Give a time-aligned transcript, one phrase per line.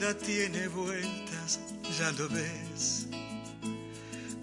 [0.00, 1.60] Vida tiene vueltas,
[1.98, 3.06] ya lo ves.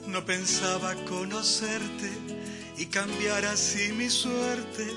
[0.06, 2.12] No pensaba conocerte
[2.78, 4.88] y cambiar así mi suerte,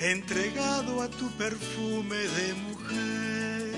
[0.00, 3.74] entregado a tu perfume de mujer.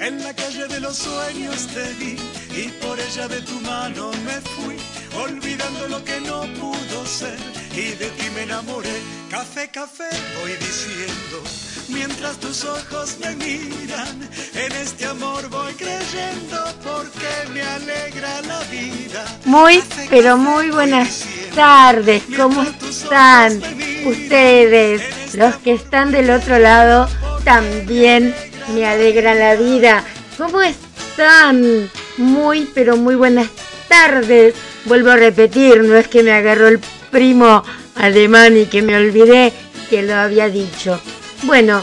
[0.00, 2.16] En la calle de los sueños te vi
[2.56, 4.76] y por ella de tu mano me fui,
[5.22, 7.38] olvidando lo que no pudo ser
[7.76, 9.00] y de ti me enamoré.
[9.30, 11.44] Café, café, voy diciendo,
[11.92, 19.24] mientras tus ojos me miran, en este amor voy creyendo porque me alegra la vida.
[19.44, 21.24] Muy, pero muy buenas
[21.54, 22.22] tardes.
[22.36, 23.60] ¿Cómo están
[24.04, 25.02] ustedes?
[25.02, 27.08] este Los que están del otro lado
[27.44, 28.34] también
[28.74, 30.04] me alegran la vida.
[30.38, 31.90] ¿Cómo están?
[32.16, 33.48] Muy, pero muy buenas
[33.88, 34.54] tardes.
[34.84, 36.80] Vuelvo a repetir, no es que me agarró el
[37.10, 37.62] primo
[37.96, 39.52] alemán y que me olvidé
[39.88, 41.00] que lo había dicho.
[41.44, 41.82] Bueno,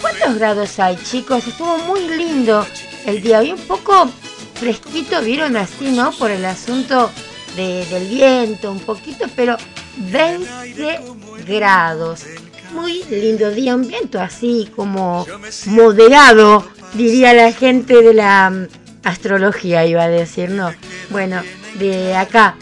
[0.00, 1.46] ¿cuántos grados hay, chicos?
[1.46, 2.66] Estuvo muy lindo
[3.06, 3.40] el día.
[3.40, 4.08] Hoy un poco
[4.54, 6.12] fresquito, vieron así, ¿no?
[6.12, 7.10] Por el asunto
[7.56, 9.56] de- del viento, un poquito, pero
[9.96, 11.00] 20
[11.46, 12.22] grados.
[12.72, 15.26] Muy lindo día, un viento así como
[15.66, 18.50] moderado, diría la gente de la
[19.04, 20.72] astrología, iba a decir, ¿no?
[21.10, 21.42] Bueno,
[21.74, 22.56] de acá,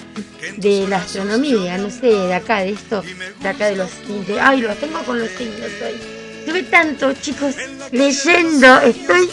[0.56, 3.02] de la astronomía, no sé, de acá, de esto,
[3.40, 4.38] de acá de los signos.
[4.40, 6.00] Ay, lo tengo con los signos hoy.
[6.46, 7.54] Tuve tanto, chicos,
[7.92, 9.28] leyendo, estoy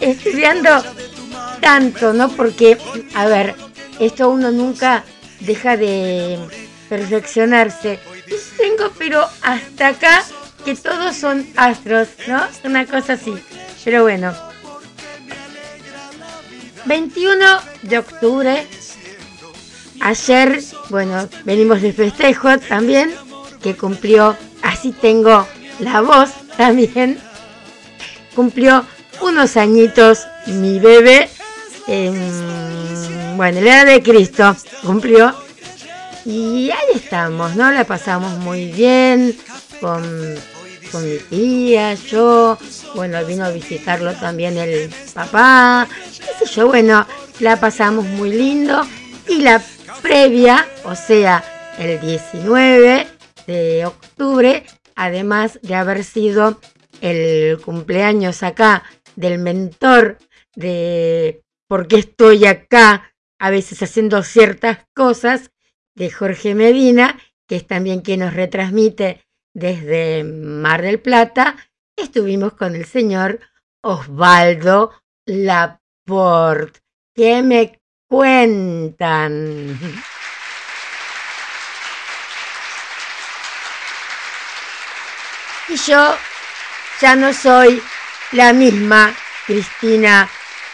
[0.00, 0.82] estudiando
[1.60, 2.28] tanto, ¿no?
[2.30, 2.76] Porque,
[3.14, 3.54] a ver,
[3.98, 5.04] esto uno nunca
[5.40, 6.38] deja de
[6.88, 8.00] perfeccionarse.
[8.56, 10.24] Tengo, pero hasta acá,
[10.64, 12.42] que todos son astros, ¿no?
[12.64, 13.34] Una cosa así.
[13.84, 14.49] Pero bueno.
[16.86, 18.66] 21 de octubre.
[20.00, 23.14] Ayer, bueno, venimos de festejo también,
[23.62, 25.46] que cumplió, así tengo
[25.78, 27.18] la voz también,
[28.34, 28.84] cumplió
[29.20, 31.28] unos añitos mi bebé,
[31.86, 35.34] em, bueno, la edad de Cristo cumplió,
[36.24, 37.70] y ahí estamos, ¿no?
[37.70, 39.36] La pasamos muy bien
[39.80, 40.02] con,
[40.90, 42.58] con mi tía, yo,
[42.94, 47.06] bueno, vino a visitarlo también el papá, qué sé yo, bueno,
[47.40, 48.82] la pasamos muy lindo,
[49.28, 49.62] y la
[50.02, 51.44] previa, o sea,
[51.78, 53.06] el 19
[53.46, 54.64] de octubre,
[54.94, 56.60] además de haber sido
[57.00, 58.84] el cumpleaños acá
[59.16, 60.18] del mentor
[60.54, 65.50] de por qué estoy acá, a veces haciendo ciertas cosas,
[65.94, 69.20] de Jorge Medina, que es también quien nos retransmite
[69.54, 71.56] desde Mar del Plata,
[71.96, 73.40] estuvimos con el señor
[73.82, 74.92] Osvaldo
[75.26, 76.80] Laporte.
[77.14, 79.78] ¿Qué me cuentan?
[85.68, 86.16] Y yo
[87.00, 87.80] ya no soy
[88.32, 89.14] la misma
[89.46, 90.28] Cristina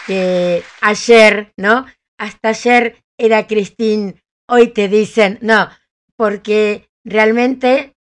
[0.07, 1.87] que ayer, ¿no?
[2.19, 5.69] Hasta ayer era Cristín, hoy te dicen, no,
[6.17, 7.96] porque realmente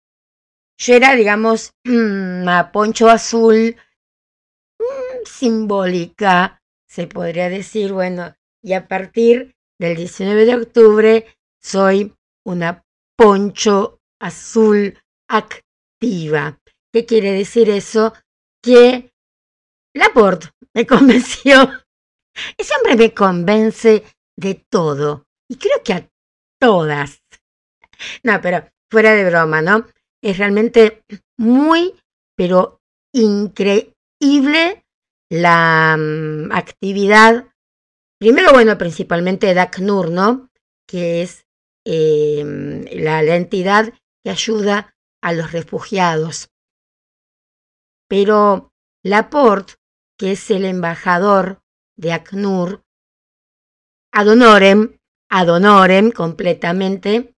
[0.84, 3.76] yo era, digamos, una poncho azul
[4.80, 11.26] mm, simbólica, se podría decir, bueno, y a partir del 19 de octubre
[11.62, 12.14] soy
[12.46, 12.84] una
[13.18, 15.00] poncho azul
[15.30, 16.60] activa.
[16.94, 18.14] ¿Qué quiere decir eso?
[18.62, 19.12] Que
[19.96, 21.70] Laporte me convenció.
[22.58, 24.04] Ese hombre me convence
[24.38, 25.26] de todo.
[25.50, 26.10] Y creo que a
[26.60, 27.24] todas.
[28.24, 29.86] No, pero fuera de broma, ¿no?
[30.24, 31.04] Es realmente
[31.38, 31.94] muy,
[32.38, 32.80] pero
[33.14, 34.86] increíble
[35.30, 37.52] la mm, actividad.
[38.20, 40.50] Primero, bueno, principalmente de ACNUR, ¿no?
[40.88, 41.46] Que es
[41.86, 43.94] eh, la, la entidad
[44.24, 46.50] que ayuda a los refugiados.
[48.08, 48.72] Pero
[49.04, 49.74] Laporte,
[50.18, 51.62] que es el embajador
[51.98, 52.84] de ACNUR,
[54.14, 54.98] ad honorem,
[55.30, 57.33] ad honorem completamente,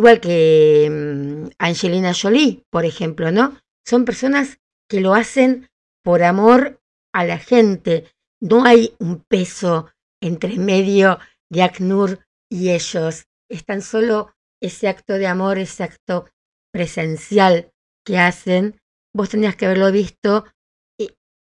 [0.00, 3.58] igual que mm, Angelina Jolie, por ejemplo, ¿no?
[3.86, 4.58] Son personas
[4.88, 5.68] que lo hacen
[6.02, 6.80] por amor
[7.12, 8.10] a la gente.
[8.40, 9.90] No hay un peso
[10.22, 11.18] entre medio
[11.50, 13.26] de ACNUR y ellos.
[13.50, 14.32] Es tan solo
[14.62, 16.30] ese acto de amor, ese acto
[16.72, 17.70] presencial
[18.04, 18.80] que hacen.
[19.14, 20.46] Vos tenías que haberlo visto.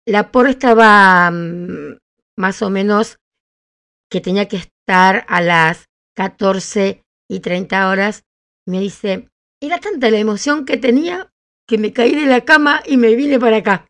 [0.06, 1.98] La por estaba mm,
[2.38, 3.18] más o menos
[4.10, 5.84] que tenía que estar a las
[6.16, 8.22] 14 y 30 horas.
[8.66, 9.28] Me dice,
[9.62, 11.30] era tanta la emoción que tenía
[11.66, 13.86] que me caí de la cama y me vine para acá.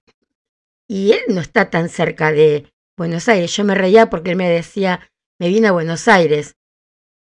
[0.89, 3.55] Y él no está tan cerca de Buenos Aires.
[3.55, 6.57] Yo me reía porque él me decía, me vine a Buenos Aires.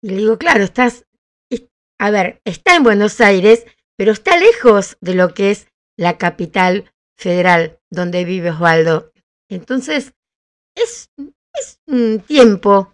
[0.04, 1.06] Y le digo, claro, estás,
[2.00, 3.66] a ver, está en Buenos Aires,
[3.98, 9.12] pero está lejos de lo que es la capital federal donde vive Osvaldo.
[9.50, 10.14] Entonces,
[10.76, 11.10] es,
[11.54, 12.94] es un tiempo,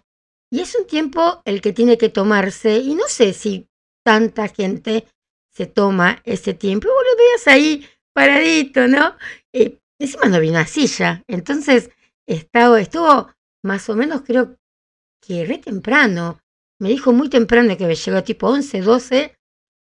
[0.50, 3.68] y es un tiempo el que tiene que tomarse, y no sé si
[4.04, 5.06] tanta gente
[5.50, 6.88] se toma ese tiempo.
[6.88, 9.16] Vos lo veas ahí paradito, ¿no?
[9.52, 11.22] Eh, encima no vino a silla.
[11.26, 11.90] Entonces,
[12.26, 13.30] estaba, estuvo
[13.62, 14.56] más o menos, creo
[15.20, 16.40] que re temprano.
[16.80, 19.36] Me dijo muy temprano que me llegó tipo 11, 12,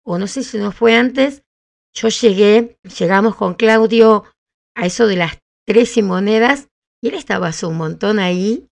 [0.06, 1.44] o no sé si no fue antes.
[1.94, 4.26] Yo llegué, llegamos con Claudio
[4.76, 6.70] a eso de las 13 monedas
[7.02, 8.70] y él estaba hace un montón ahí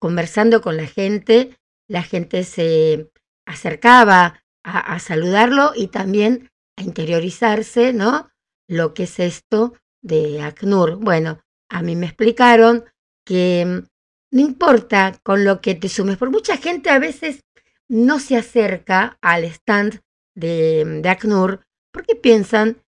[0.00, 1.58] conversando con la gente.
[1.88, 3.10] La gente se
[3.46, 8.30] acercaba a, saludarlo y también a interiorizarse, ¿no?
[8.68, 10.96] Lo que es esto de ACNUR.
[10.96, 12.84] Bueno, a mí me explicaron
[13.24, 13.86] que mm,
[14.32, 17.40] no importa con lo que te sumes, por mucha gente a veces
[17.88, 20.00] no se acerca al stand
[20.36, 22.82] de, mm, de ACNUR porque piensan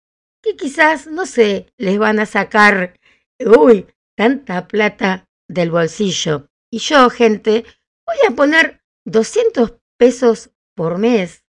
[0.44, 3.00] que quizás, no sé, les van a sacar,
[3.40, 6.48] uy, tanta plata del bolsillo.
[6.72, 7.64] Y yo, gente,
[8.06, 11.44] voy a poner 200 pesos por mes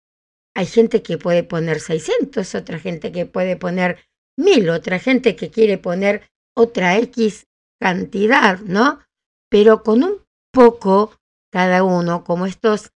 [0.55, 3.99] hay gente que puede poner 600, otra gente que puede poner
[4.37, 7.45] 1000, otra gente que quiere poner otra X
[7.79, 9.01] cantidad, ¿no?
[9.49, 11.19] Pero con un poco
[11.51, 12.91] cada uno, como estos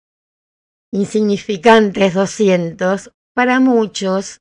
[0.92, 4.40] insignificantes 200, para muchos,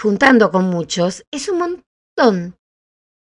[0.00, 2.56] juntando con muchos, es un montón.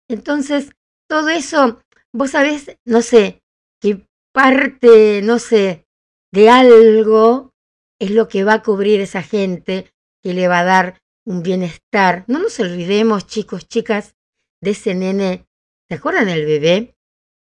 [0.09, 0.71] Entonces,
[1.09, 1.81] todo eso,
[2.13, 3.41] vos sabés, no sé,
[3.81, 5.85] que parte, no sé,
[6.31, 7.50] de algo
[8.01, 9.93] es lo que va a cubrir esa gente,
[10.23, 12.25] que le va a dar un bienestar.
[12.27, 14.15] No nos olvidemos, chicos, chicas,
[14.59, 15.45] de ese nene.
[15.87, 16.95] ¿Se acuerdan el bebé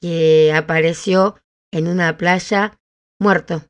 [0.02, 1.40] que apareció
[1.72, 2.78] en una playa
[3.22, 3.64] muerto?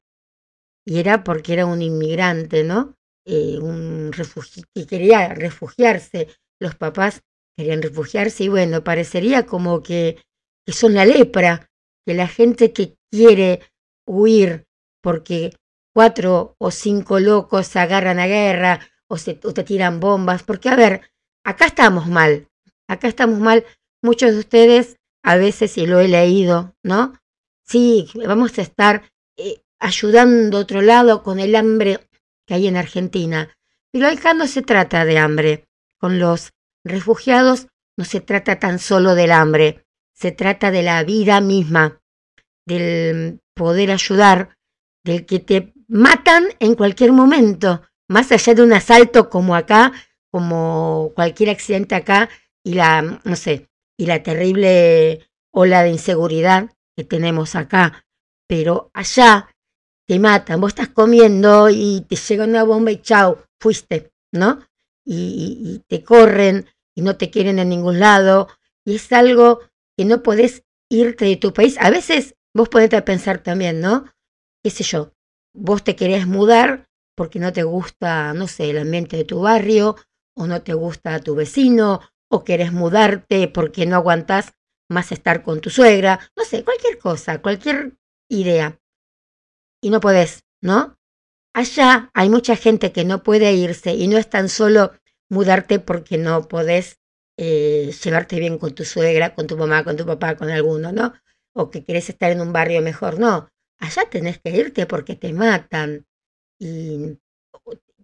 [0.83, 2.95] Y era porque era un inmigrante, ¿no?
[3.23, 6.27] Eh, un refugio que quería refugiarse.
[6.59, 7.21] Los papás
[7.55, 10.17] querían refugiarse y bueno, parecería como que,
[10.65, 11.69] que son la lepra,
[12.03, 13.61] que la gente que quiere
[14.07, 14.65] huir
[15.03, 15.53] porque
[15.93, 20.75] cuatro o cinco locos se agarran a guerra o, se, te tiran bombas, porque a
[20.75, 21.11] ver,
[21.43, 22.47] acá estamos mal,
[22.87, 23.65] acá estamos mal,
[24.01, 27.13] muchos de ustedes a veces, y lo he leído, ¿no?
[27.65, 31.99] Sí, vamos a estar eh, ayudando otro lado con el hambre
[32.45, 33.55] que hay en Argentina.
[33.91, 35.65] Pero acá no se trata de hambre.
[35.97, 36.51] Con los
[36.83, 42.01] refugiados no se trata tan solo del hambre, se trata de la vida misma,
[42.65, 44.57] del poder ayudar,
[45.03, 49.91] del que te matan en cualquier momento, más allá de un asalto como acá,
[50.31, 52.29] como cualquier accidente acá
[52.63, 58.05] y la, no sé, y la terrible ola de inseguridad que tenemos acá.
[58.47, 59.49] Pero allá
[60.07, 64.59] te matan, vos estás comiendo y te llega una bomba y chau, fuiste, ¿no?
[65.05, 68.47] Y, te corren y no te quieren en ningún lado.
[68.85, 69.59] Y es algo
[69.97, 71.77] que no podés irte de tu país.
[71.79, 74.05] A veces vos podés pensar también, ¿no?
[74.63, 75.13] ¿Qué sé yo?
[75.53, 79.95] Vos te querés mudar porque no te gusta, no sé, el ambiente de tu barrio,
[80.35, 84.53] o no te gusta tu vecino, o querés mudarte porque no aguantás
[84.89, 87.97] más estar con tu suegra, no sé, cualquier cosa, cualquier
[88.29, 88.79] idea.
[89.81, 90.97] Y no podés, ¿no?
[91.53, 94.93] Allá hay mucha gente que no puede irse y no es tan solo
[95.29, 96.99] mudarte porque no podés
[97.37, 101.13] eh, llevarte bien con tu suegra, con tu mamá, con tu papá, con alguno, ¿no?
[101.53, 103.52] O que querés estar en un barrio mejor, no
[103.83, 106.05] allá tenés que irte porque te matan.
[106.59, 107.19] Y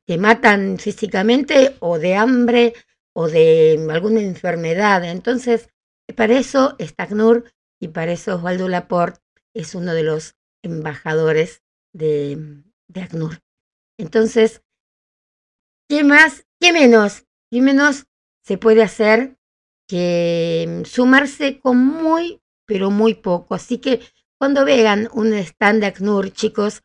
[0.05, 2.73] te matan físicamente o de hambre
[3.13, 5.03] o de alguna enfermedad.
[5.05, 5.69] Entonces,
[6.15, 9.21] para eso está ACNUR y para eso Osvaldo Laporte
[9.53, 11.61] es uno de los embajadores
[11.93, 13.39] de, de ACNUR.
[13.97, 14.63] Entonces,
[15.87, 16.45] ¿qué más?
[16.59, 17.25] ¿Qué menos?
[17.51, 18.07] ¿Qué menos
[18.43, 19.37] se puede hacer
[19.87, 23.55] que sumarse con muy, pero muy poco.
[23.55, 24.01] Así que
[24.39, 26.81] cuando vean un stand de ACNUR, chicos,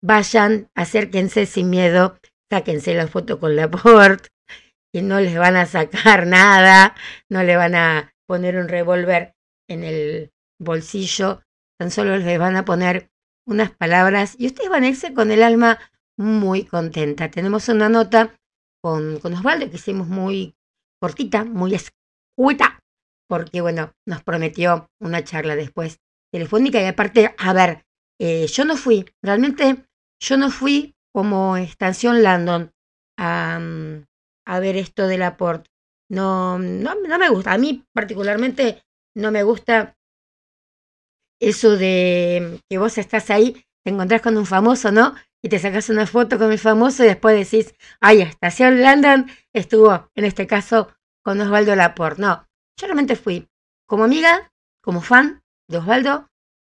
[0.00, 2.16] vayan, acérquense sin miedo,
[2.48, 4.28] sáquense la foto con la port,
[4.94, 6.94] y no les van a sacar nada,
[7.28, 9.34] no le van a poner un revólver
[9.68, 11.42] en el bolsillo,
[11.78, 13.10] tan solo les van a poner
[13.44, 15.80] unas palabras y ustedes van a irse con el alma
[16.16, 17.30] muy contenta.
[17.30, 18.38] Tenemos una nota
[18.80, 20.54] con, con Osvaldo que hicimos muy
[21.00, 22.78] cortita, muy escueta,
[23.28, 25.98] porque bueno, nos prometió una charla después
[26.32, 27.84] telefónica y aparte, a ver,
[28.20, 29.84] eh, yo no fui, realmente
[30.20, 32.72] yo no fui como Estación Landon
[33.18, 34.04] a, mm,
[34.60, 35.70] ver esto del aporte.
[36.10, 38.82] No, no, no me gusta, a mí particularmente
[39.16, 39.96] no me gusta
[41.40, 45.14] eso de que vos estás ahí, te encontrás con un famoso, ¿no?
[45.42, 50.08] Y te sacas una foto con el famoso y después decís, ay, Estación Landon estuvo,
[50.14, 52.22] en este caso, con Osvaldo Laporte.
[52.22, 52.46] No,
[52.78, 53.48] yo realmente fui
[53.88, 55.41] como amiga, como fan
[55.72, 56.28] de Osvaldo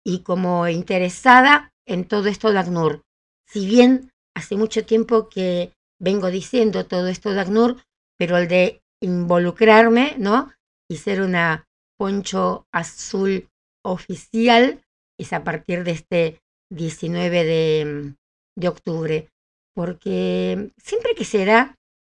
[0.04, 3.02] y como interesada en todo esto de ACNUR.
[3.46, 7.82] Si bien hace mucho tiempo que vengo diciendo todo esto de ACNUR,
[8.18, 10.52] pero el de involucrarme, ¿no?
[10.90, 11.66] Y ser una
[11.98, 13.48] poncho azul
[13.84, 14.82] oficial
[15.18, 16.40] es a partir de este
[16.70, 18.14] 19 de,
[18.56, 19.28] de octubre,
[19.74, 21.46] porque siempre que se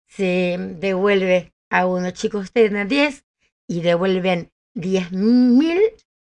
[0.09, 2.11] se devuelve a uno.
[2.11, 3.25] Chicos, ustedes dan 10
[3.69, 5.81] y devuelven 10 mil,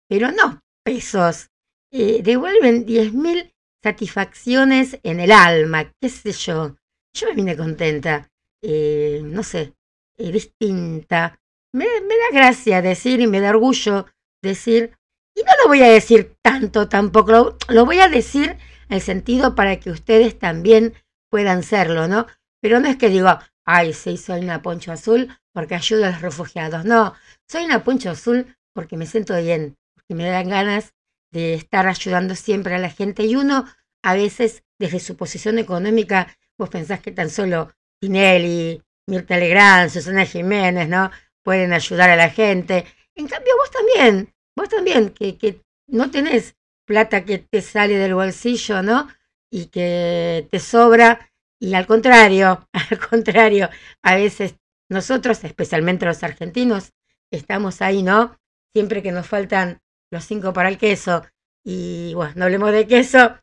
[0.07, 1.49] pero no pesos,
[1.91, 6.77] eh, devuelven 10 mil satisfacciones en el alma, qué sé yo.
[7.13, 8.29] Yo me vine contenta,
[8.61, 9.73] eh, no sé,
[10.17, 11.39] eh, distinta.
[11.73, 14.05] Me, me da gracia decir y me da orgullo
[14.41, 14.97] decir
[15.37, 18.57] y no lo voy a decir tanto tampoco, lo, voy a decir
[18.89, 20.95] en el sentido para que ustedes también
[21.29, 22.25] puedan serlo, ¿no?
[22.59, 23.29] Pero no es que digo,
[23.63, 26.85] ay, sí, soy una poncho azul porque ayudo a los refugiados.
[26.85, 27.13] No,
[27.47, 30.93] soy una poncho azul porque me siento bien, porque me dan ganas
[31.31, 33.23] de estar ayudando siempre a la gente.
[33.23, 33.65] Y uno,
[34.03, 40.25] a veces, desde su posición económica, vos pensás que tan solo Tinelli, Mirta Legrand, Susana
[40.25, 41.11] Jiménez, ¿no?
[41.43, 42.85] Pueden ayudar a la gente.
[43.15, 48.15] En cambio, vos también vos también, que, que no tenés plata que te sale del
[48.15, 49.07] bolsillo, ¿no?
[49.51, 53.69] Y que te sobra, y al contrario, al contrario,
[54.01, 54.55] a veces
[54.89, 56.93] nosotros, especialmente los argentinos,
[57.31, 58.37] estamos ahí, ¿no?
[58.73, 59.79] Siempre que nos faltan
[60.11, 61.23] los cinco para el queso,
[61.63, 63.37] y bueno, no hablemos de queso,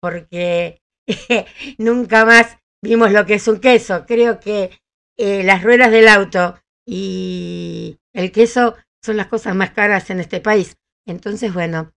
[0.00, 0.80] porque
[1.78, 4.06] nunca más vimos lo que es un queso.
[4.06, 4.70] Creo que
[5.18, 10.40] eh, las ruedas del auto y el queso son las cosas más caras en este
[10.40, 10.76] país.
[11.06, 11.92] Entonces, bueno,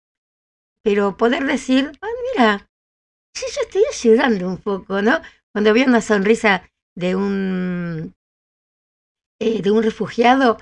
[0.82, 2.70] pero poder decir, ah, mira,
[3.36, 5.22] sí, yo estoy ayudando un poco, ¿no?
[5.52, 8.16] Cuando veo una sonrisa de un,
[9.40, 10.58] eh, de un refugiado,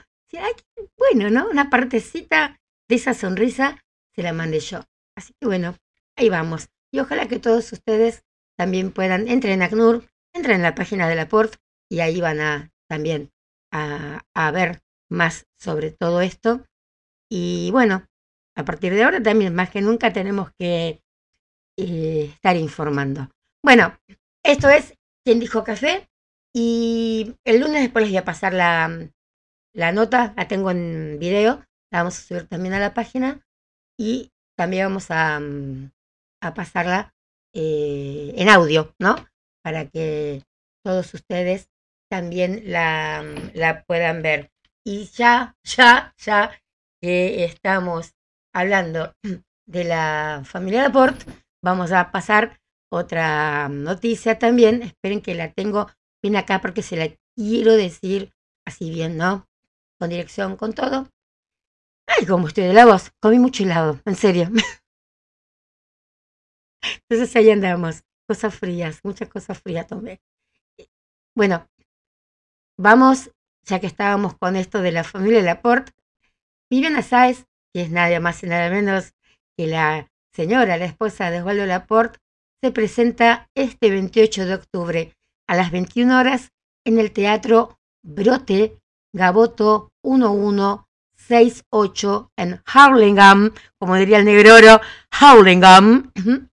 [0.97, 1.49] bueno, ¿no?
[1.49, 3.81] Una partecita de esa sonrisa
[4.15, 4.81] se la mandé yo.
[5.15, 5.75] Así que bueno,
[6.15, 6.69] ahí vamos.
[6.91, 8.23] Y ojalá que todos ustedes
[8.57, 11.55] también puedan, entren a ACNUR, entren en la página de la PORT
[11.89, 13.31] y ahí van a también
[13.71, 16.65] a, a ver más sobre todo esto.
[17.29, 18.05] Y bueno,
[18.55, 21.01] a partir de ahora también más que nunca tenemos que
[21.77, 23.29] eh, estar informando.
[23.63, 23.97] Bueno,
[24.43, 24.93] esto es
[25.25, 26.07] quien dijo café
[26.53, 29.09] y el lunes después les voy a pasar la,
[29.73, 31.65] la nota, la tengo en video,
[31.97, 33.45] vamos a subir también a la página
[33.97, 35.39] y también vamos a,
[36.41, 37.13] a pasarla
[37.53, 39.15] eh, en audio, ¿no?
[39.63, 40.43] Para que
[40.83, 41.69] todos ustedes
[42.09, 43.23] también la,
[43.53, 44.51] la puedan ver.
[44.85, 46.51] Y ya, ya, ya
[47.01, 48.13] que estamos
[48.53, 49.15] hablando
[49.65, 51.25] de la familia Laporte,
[51.63, 52.59] vamos a pasar
[52.91, 54.83] otra noticia también.
[54.83, 55.87] Esperen que la tengo
[56.21, 58.31] bien acá porque se la quiero decir
[58.65, 59.47] así bien, ¿no?
[59.99, 61.09] Con dirección, con todo.
[62.07, 63.11] Ay, como estoy de la voz.
[63.21, 64.49] Comí mucho helado, en serio.
[67.09, 68.03] Entonces ahí andamos.
[68.27, 70.19] Cosas frías, muchas cosas frías tomé.
[71.35, 71.67] Bueno,
[72.77, 73.29] vamos
[73.65, 75.91] ya que estábamos con esto de la familia Laporte,
[76.69, 79.13] Viviana Sáez, que es nada más y nada menos
[79.57, 82.19] que la señora, la esposa de Osvaldo Laporte,
[82.63, 85.13] se presenta este 28 de octubre
[85.47, 86.51] a las 21 horas
[86.85, 88.79] en el Teatro Brote
[89.13, 89.91] Gaboto
[91.29, 94.81] 1168 en Hurlingham, como diría el negroro,
[95.21, 96.11] Hurlingham,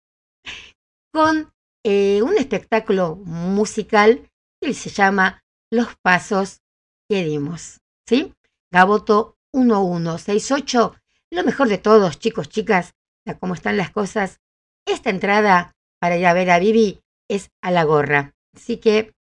[1.12, 1.52] con
[1.84, 4.28] eh, un espectáculo musical
[4.60, 6.60] que se llama Los Pasos
[7.08, 8.34] que dimos, ¿sí?
[8.70, 10.94] Gaboto 1168.
[11.30, 12.94] Lo mejor de todos, chicos, chicas,
[13.26, 14.40] ya cómo están las cosas.
[14.86, 18.34] Esta entrada para ir a ver a Vivi es a la gorra.
[18.54, 19.14] Así que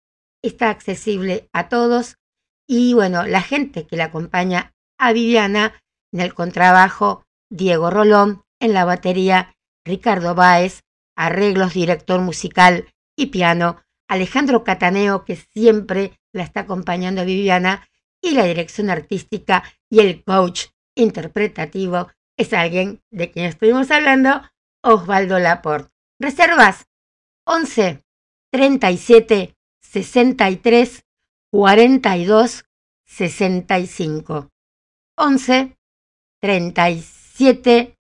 [0.43, 2.17] está accesible a todos.
[2.69, 8.73] Y bueno, la gente que la acompaña a Viviana, en el contrabajo Diego Rolón, en
[8.73, 10.83] la batería Ricardo Báez,
[11.17, 12.87] arreglos, director musical
[13.17, 17.89] y piano Alejandro Cataneo, que siempre la está acompañando a Viviana,
[18.23, 24.43] y la dirección artística y el coach interpretativo es alguien de quien estuvimos hablando,
[24.83, 25.91] Osvaldo Laporte.
[26.19, 26.87] Reservas
[27.45, 28.03] 11
[28.51, 31.05] 37 63
[31.51, 32.65] 42
[33.05, 34.51] 65.
[35.19, 35.77] 11
[36.43, 37.97] 37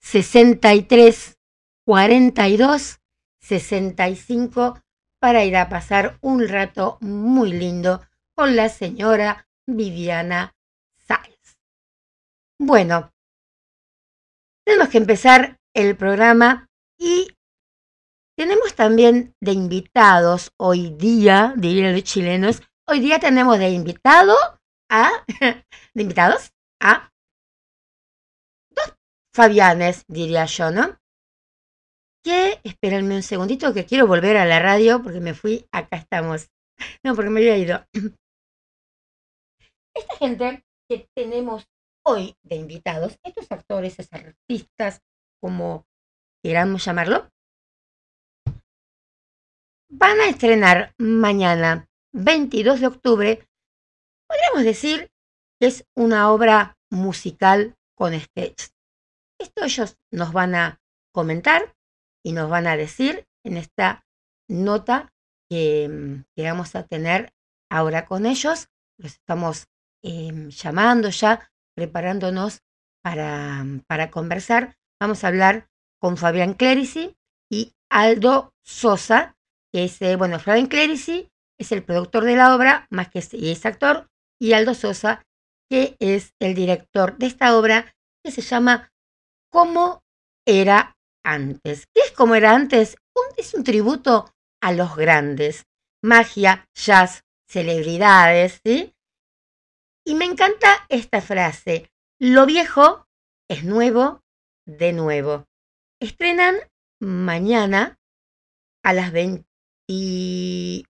[0.00, 1.38] 63
[1.86, 3.00] 42
[3.40, 4.80] 65
[5.20, 8.00] para ir a pasar un rato muy lindo
[8.34, 10.54] con la señora Viviana
[10.96, 11.58] Sáenz.
[12.58, 13.12] Bueno,
[14.64, 17.28] tenemos que empezar el programa y
[18.36, 24.34] tenemos también de invitados hoy día, dirían los chilenos, hoy día tenemos de invitado
[24.90, 25.24] a,
[25.94, 27.10] de invitados a
[28.70, 28.94] dos
[29.34, 30.98] Fabianes, diría yo, ¿no?
[32.22, 36.50] Que, espérenme un segundito que quiero volver a la radio porque me fui, acá estamos.
[37.02, 37.86] No, porque me había ido.
[39.94, 41.66] Esta gente que tenemos
[42.06, 45.00] hoy de invitados, estos actores, estos artistas,
[45.40, 45.84] como
[46.42, 47.28] queramos llamarlo,
[49.90, 53.48] van a estrenar mañana, 22 de octubre,
[54.30, 55.10] podríamos decir
[55.58, 58.68] que es una obra musical con sketch.
[59.40, 60.80] Esto ellos nos van a
[61.12, 61.74] comentar
[62.24, 64.06] y nos van a decir en esta
[64.48, 65.12] nota
[65.48, 67.32] que, vamos a tener
[67.68, 68.68] ahora con ellos.
[68.98, 69.66] Los estamos
[70.02, 72.62] em, llamando ya, preparándonos
[73.02, 74.76] para, para conversar.
[75.00, 75.68] Vamos a hablar
[76.00, 77.16] con Fabián Clerici
[77.50, 79.36] y Aldo Sosa,
[79.72, 83.50] que es, eh, bueno, Fabián Clerici es el productor de la obra, más que y
[83.50, 85.22] es actor, y Aldo Sosa,
[85.68, 88.92] que es el director de esta obra, que se llama
[89.52, 90.02] ¿Cómo
[90.46, 91.86] era antes?
[91.94, 92.96] ¿Qué es como era antes?
[93.40, 95.66] es un tributo a los grandes.
[96.02, 98.94] Magia, jazz, celebridades, ¿sí?
[100.04, 101.90] Y me encanta esta frase.
[102.18, 103.06] Lo viejo
[103.48, 104.22] es nuevo
[104.66, 105.46] de nuevo.
[106.00, 106.56] Estrenan
[107.00, 107.98] mañana
[108.82, 110.84] a las 21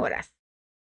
[0.00, 0.34] horas.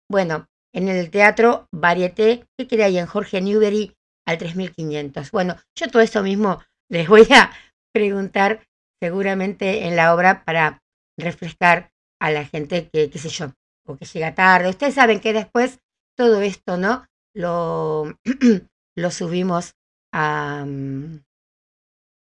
[0.09, 5.31] Bueno, en el teatro Varieté, que queda ahí en Jorge Newbery al 3500.
[5.31, 7.51] Bueno, yo todo eso mismo les voy a
[7.91, 8.63] preguntar
[9.01, 10.83] seguramente en la obra para
[11.17, 13.53] refrescar a la gente que, qué sé yo,
[13.87, 14.69] o que llega tarde.
[14.69, 15.79] Ustedes saben que después
[16.15, 17.07] todo esto, ¿no?
[17.33, 18.15] Lo,
[18.95, 19.73] lo subimos
[20.13, 20.63] a...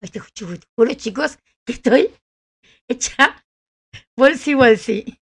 [0.01, 2.13] Este, juro, chicos, que estoy
[2.89, 3.45] hecha
[4.17, 5.21] bolsi bolsi.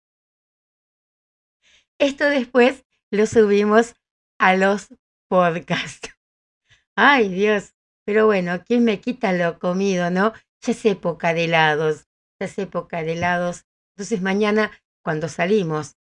[2.00, 3.96] Esto después lo subimos
[4.40, 4.88] a los
[5.30, 6.10] podcasts.
[6.96, 7.76] Ay, Dios.
[8.06, 10.34] Pero bueno, ¿quién me quita lo comido, no?
[10.62, 12.08] Ya es época de helados,
[12.40, 13.66] ya es época de helados.
[13.96, 14.72] Entonces mañana,
[15.04, 15.96] cuando salimos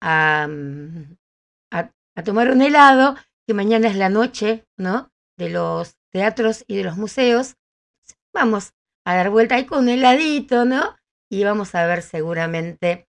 [0.00, 1.16] a, mm,
[1.72, 5.10] a, a tomar un helado, que mañana es la noche, ¿no?
[5.36, 7.56] De los teatros y de los museos,
[8.32, 10.96] vamos a dar vuelta ahí con un heladito, ¿no?
[11.28, 13.08] Y vamos a ver seguramente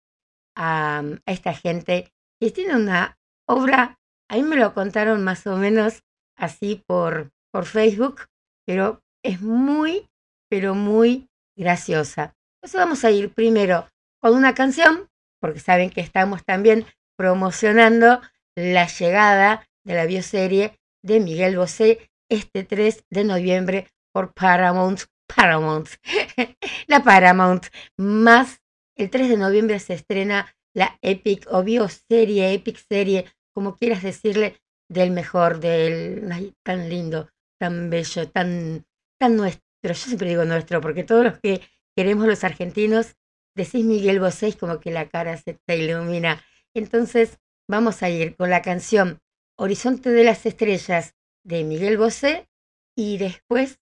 [0.57, 6.03] a esta gente que tiene una obra, ahí me lo contaron más o menos
[6.37, 8.27] así por, por Facebook,
[8.65, 10.07] pero es muy,
[10.49, 12.35] pero muy graciosa.
[12.57, 13.89] Entonces vamos a ir primero
[14.21, 16.85] con una canción, porque saben que estamos también
[17.17, 18.21] promocionando
[18.55, 25.01] la llegada de la bioserie de Miguel Bosé este 3 de noviembre por Paramount.
[25.27, 25.89] Paramount.
[26.87, 27.67] la Paramount.
[27.97, 28.61] Más
[28.95, 34.61] el 3 de noviembre se estrena la Epic o bioserie, Epic serie, como quieras decirle,
[34.87, 38.85] del mejor, del tan lindo, tan bello, tan,
[39.17, 39.63] tan nuestro.
[39.81, 41.61] Yo siempre digo nuestro, porque todos los que
[41.95, 43.15] queremos los argentinos,
[43.55, 46.43] decís Miguel Bosé, como que la cara se te ilumina.
[46.73, 49.21] Entonces, vamos a ir con la canción
[49.57, 52.49] Horizonte de las Estrellas de Miguel Bosé
[52.95, 53.79] y después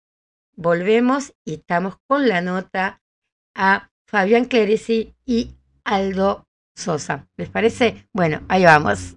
[0.55, 3.03] volvemos y estamos con la nota
[3.55, 7.29] a Fabián Clerici y Aldo Sosa.
[7.37, 8.09] ¿Les parece?
[8.13, 9.17] Bueno, ahí vamos.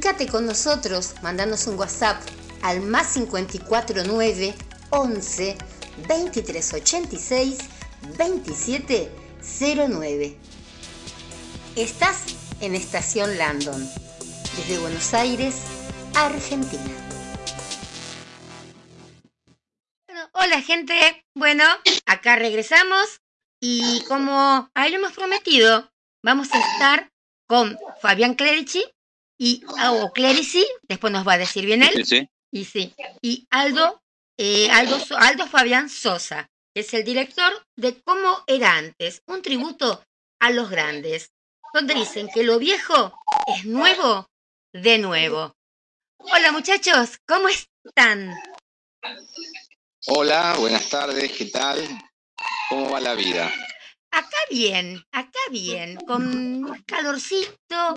[0.00, 2.22] Comunícate con nosotros, mandanos un WhatsApp
[2.62, 4.54] al más 549
[4.88, 5.58] 11
[6.08, 7.58] 2386
[8.16, 10.38] 2709.
[11.76, 12.24] Estás
[12.62, 13.86] en Estación Landon,
[14.56, 15.56] desde Buenos Aires,
[16.14, 16.82] Argentina.
[20.32, 21.64] Hola gente, bueno,
[22.06, 23.20] acá regresamos
[23.60, 27.12] y como hemos prometido, vamos a estar
[27.46, 28.82] con Fabián Clerici
[29.40, 34.02] y o Clerici, después nos va a decir bien él, Sí, y sí, y Aldo,
[34.36, 40.04] eh, Aldo, Aldo Fabián Sosa, que es el director de Cómo era antes, un tributo
[40.40, 41.32] a los grandes,
[41.72, 43.14] donde dicen que lo viejo
[43.46, 44.28] es nuevo
[44.74, 45.54] de nuevo.
[46.18, 48.34] Hola muchachos, ¿cómo están?
[50.06, 51.78] Hola, buenas tardes, ¿qué tal?
[52.68, 53.50] ¿Cómo va la vida?
[54.12, 57.94] Acá bien, acá bien, con calorcito.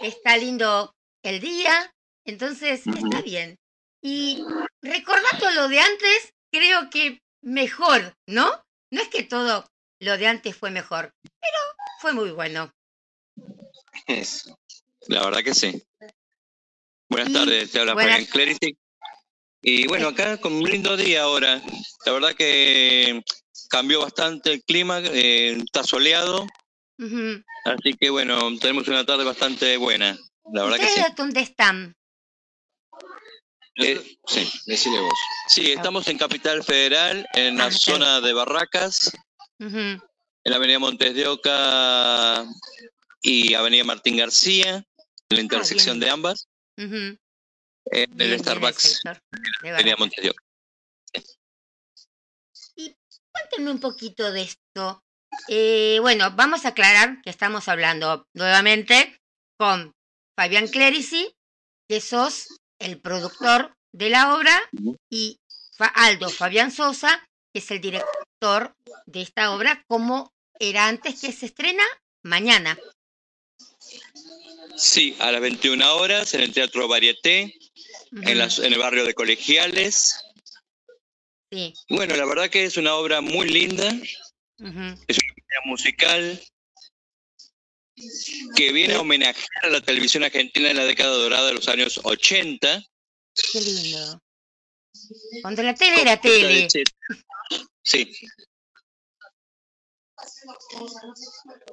[0.00, 1.92] Está lindo el día,
[2.24, 3.56] entonces está bien.
[4.02, 4.44] Y
[4.82, 8.62] recordando lo de antes, creo que mejor, ¿no?
[8.92, 9.66] No es que todo
[10.00, 11.58] lo de antes fue mejor, pero
[12.00, 12.72] fue muy bueno.
[14.06, 14.56] Eso.
[15.08, 15.82] La verdad que sí.
[17.10, 18.76] Buenas Y tardes, te habla buenas- Clerici.
[19.60, 21.60] Y bueno, acá con un lindo día ahora.
[22.06, 23.22] La verdad que
[23.68, 26.46] cambió bastante el clima, eh, está soleado,
[27.64, 30.18] Así que bueno, tenemos una tarde bastante buena.
[30.52, 31.00] La verdad que sí.
[31.00, 31.94] ¿Ustedes dónde están?
[33.76, 34.50] Eh, sí.
[34.66, 35.18] Decile vos.
[35.48, 39.12] Sí, estamos en Capital Federal, en la Ah, zona de Barracas,
[39.60, 40.00] en
[40.44, 42.44] la avenida Montes de Oca
[43.22, 46.06] y avenida Martín García, en la intersección bien.
[46.06, 46.86] de ambas, Ujú.
[46.86, 47.18] en
[48.16, 49.02] Bien, el Starbucks
[49.62, 49.96] de avenida.
[49.96, 50.42] Montes de Oca.
[53.32, 55.04] Cuéntenme un poquito de esto.
[55.48, 59.16] Eh, bueno, vamos a aclarar que estamos hablando nuevamente
[59.58, 59.92] con
[60.36, 61.32] Fabián Clerici,
[61.88, 62.48] que sos
[62.80, 64.60] el productor de la obra,
[65.10, 65.38] y
[65.94, 68.74] Aldo Fabián Sosa, que es el director
[69.06, 71.84] de esta obra, ¿Cómo era antes que se estrena
[72.24, 72.76] mañana.
[74.76, 77.54] Sí, a las 21 horas en el Teatro Varieté,
[78.12, 80.20] en, las- en el barrio de Colegiales.
[81.50, 81.74] Sí.
[81.88, 83.90] Bueno, la verdad que es una obra muy linda,
[84.60, 84.68] ujú.
[84.68, 86.40] una musical
[88.54, 92.00] que viene a homenajear a la televisión argentina en la década dorada de los años
[92.04, 92.82] 80.
[93.52, 94.20] Qué lindo.
[95.42, 96.68] Cuando la tele era tele.
[97.82, 98.12] Sí,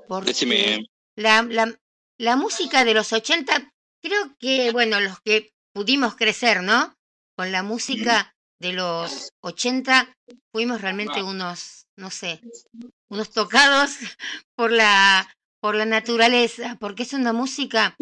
[0.07, 0.85] Porque decime.
[1.15, 1.79] la, la,
[2.17, 3.71] la música de los 80,
[4.01, 6.95] creo que, bueno, los que pudimos crecer, ¿no?
[7.35, 10.13] Con la música de los 80,
[10.53, 12.41] fuimos realmente unos, no sé,
[13.09, 13.91] unos tocados
[14.55, 15.27] por la,
[15.59, 17.95] por la naturaleza, porque es una música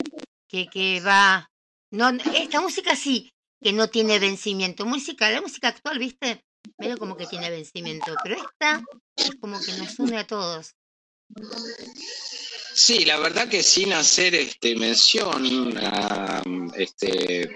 [0.47, 1.49] que, que va...
[1.91, 4.85] No, esta música sí, que no tiene vencimiento.
[4.85, 6.43] Música, la música actual, ¿viste?
[6.77, 8.83] Medio como que tiene vencimiento, pero esta
[9.15, 10.75] es como que nos une a todos.
[12.73, 15.73] Sí, la verdad que sin hacer este mención,
[16.75, 17.49] este,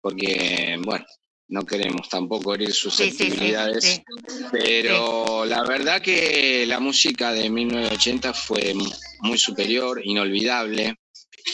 [0.00, 1.04] porque bueno,
[1.52, 4.02] no queremos tampoco herir Sí, sí, sí, susceptibilidades, sí.
[4.50, 8.74] pero la verdad que la música de 1980 fue
[9.20, 10.96] muy superior, inolvidable.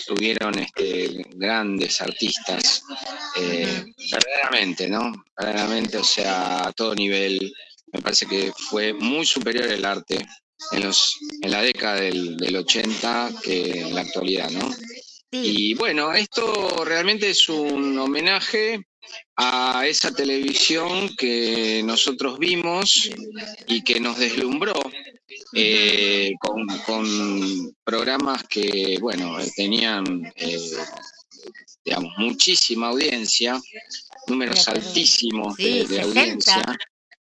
[0.06, 2.84] Tuvieron este, grandes artistas,
[3.40, 5.24] eh, verdaderamente, ¿no?
[5.37, 7.52] Verdaderamente, o sea, a todo nivel.
[7.92, 10.24] Me parece que fue muy superior el arte
[10.72, 14.70] en, los, en la década del, del 80 que en la actualidad, ¿no?
[15.30, 18.87] Y bueno, esto realmente es un homenaje
[19.37, 23.09] a esa televisión que nosotros vimos
[23.66, 24.75] y que nos deslumbró
[25.55, 30.59] eh, con, con programas que, bueno, tenían, eh,
[31.85, 33.61] digamos, muchísima audiencia,
[34.27, 36.03] números altísimos de, sí, de 60.
[36.03, 36.79] audiencia.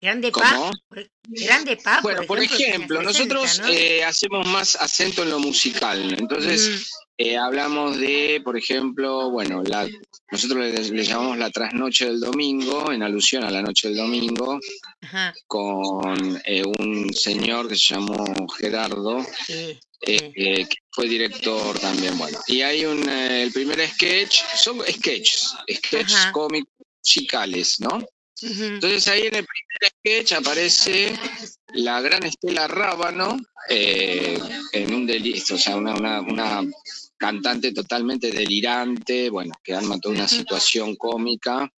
[0.04, 0.46] Grande ¿Cómo?
[0.70, 0.72] Pa.
[0.90, 2.02] por- Grande Pa.
[2.02, 3.68] Bueno, por ejemplo, 60, nosotros ¿no?
[3.70, 9.88] eh, hacemos más acento en lo musical, entonces eh, hablamos de, por ejemplo, bueno, la,
[10.30, 14.60] nosotros le, le llamamos la trasnoche del domingo, en alusión a la noche del domingo,
[15.04, 18.26] Ajá, con eh, un señor que se llamó
[18.60, 22.38] Gerardo, sí, eh, eh, que fue director también, bueno.
[22.48, 26.32] Y hay un, eh, el primer sketch, son sketches, sketches Ajá.
[26.34, 28.06] cómicos musicales, ¿no?
[28.42, 31.14] Entonces ahí en el primer sketch aparece
[31.74, 33.38] la gran Estela Rábano
[33.70, 34.38] eh,
[34.74, 36.62] en un delito, o sea, una, una, una
[37.18, 41.72] cantante totalmente delirante, bueno, que arma toda una situación cómica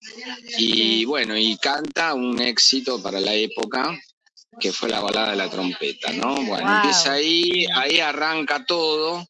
[0.58, 3.96] y bueno, y canta un éxito para la época
[4.58, 6.34] que fue la balada de la trompeta, ¿no?
[6.42, 6.76] Bueno, Wow.
[6.76, 9.26] empieza ahí, ahí arranca todo.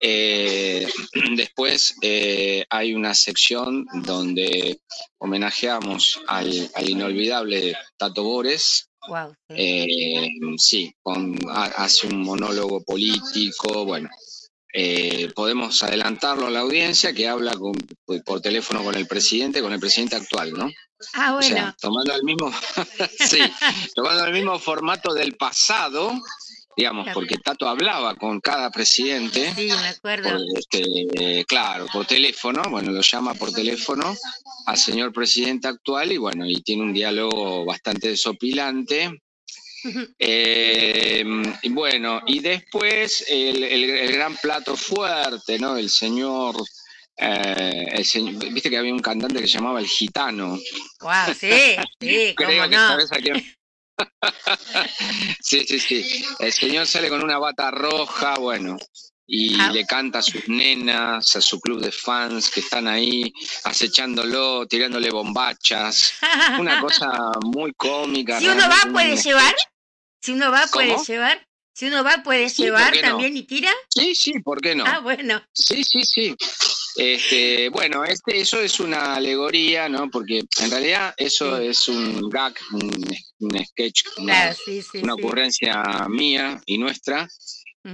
[0.00, 0.86] Eh,
[1.36, 4.80] después eh, hay una sección donde
[5.18, 9.54] homenajeamos al, al inolvidable Tato Bores, Wow, sí.
[9.56, 14.10] eh, sí, con, ha- hace un monólogo político, bueno,
[15.34, 17.72] podemos adelantarlo a la audiencia que habla con-
[18.24, 20.70] por teléfono con el presidente, con el presidente actual, ¿no?
[21.14, 21.48] ah, O bueno.
[21.56, 22.52] sea, tomando el mismo,
[23.30, 23.38] sí,
[23.94, 26.12] tomando el mismo formato del pasado,
[26.78, 30.30] digamos, porque Tato hablaba con cada presidente, sí, me acuerdo.
[30.30, 34.14] por, este, claro, por teléfono, bueno, lo llama por teléfono
[34.66, 39.10] al señor presidente actual y bueno, y tiene un diálogo bastante desopilante.
[40.20, 41.24] Eh,
[41.62, 45.76] y bueno, y después el, el- el gran plato fuerte, ¿no?
[45.76, 46.56] El señor,
[47.16, 50.58] eh, el señor- viste que había un cantante que se llamaba El Gitano.
[51.00, 53.57] Wow, sí, sí, cómo Creo que sabes a quién.
[55.40, 56.24] Sí, sí, sí.
[56.38, 58.76] El señor sale con una bata roja, bueno,
[59.26, 59.70] y Ah.
[59.72, 63.32] le canta a sus nenas, a su club de fans que están ahí
[63.64, 66.14] acechándolo, tirándole bombachas.
[66.58, 67.10] Una cosa
[67.44, 68.38] muy cómica.
[68.38, 69.54] si uno va, puede llevar.
[70.20, 71.04] Si uno va, puede ¿Cómo?
[71.04, 71.46] llevar.
[71.74, 73.70] Si uno va, puede Sí, llevar también y tira.
[73.88, 74.84] Sí, sí, ¿por qué no?
[74.86, 75.40] Ah, bueno.
[75.52, 76.34] Sí, sí, sí.
[76.98, 80.10] Este, bueno, este, eso es una alegoría, ¿no?
[80.10, 81.66] Porque en realidad eso Sí.
[81.66, 82.90] es un gag, un,
[83.38, 84.98] un sketch, una, Claro, sí, sí.
[84.98, 85.20] una sí.
[85.22, 87.28] ocurrencia mía y nuestra,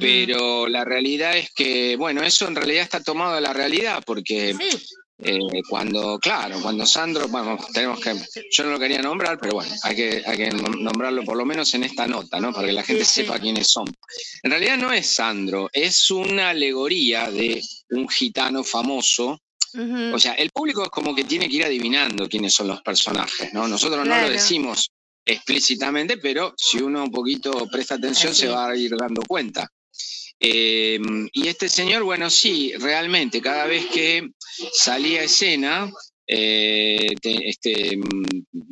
[0.01, 4.57] pero la realidad es que, bueno, eso en realidad está tomado de la realidad, porque
[5.18, 8.14] eh, cuando, claro, cuando Sandro, bueno, tenemos que,
[8.50, 11.44] yo no lo quería nombrar, pero bueno, hay que, hay que nom- nombrarlo por lo
[11.44, 12.53] menos en esta nota, ¿no?
[12.53, 13.20] Para que la gente Sí, sí.
[13.22, 13.87] sepa quiénes son.
[14.42, 19.40] En realidad no es Sandro, es una alegoría de un gitano famoso.
[20.12, 23.53] O sea, el público es como que tiene que ir adivinando quiénes son los personajes,
[23.53, 23.66] ¿no?
[23.66, 24.90] Nosotros no lo decimos
[25.27, 29.68] explícitamente, pero si uno un poquito presta atención Así se va a ir dando cuenta.
[30.40, 30.99] Eh,
[31.33, 34.31] y este señor, bueno, sí, realmente, cada vez que
[34.73, 35.90] salía a escena,
[36.27, 37.99] eh, te- este,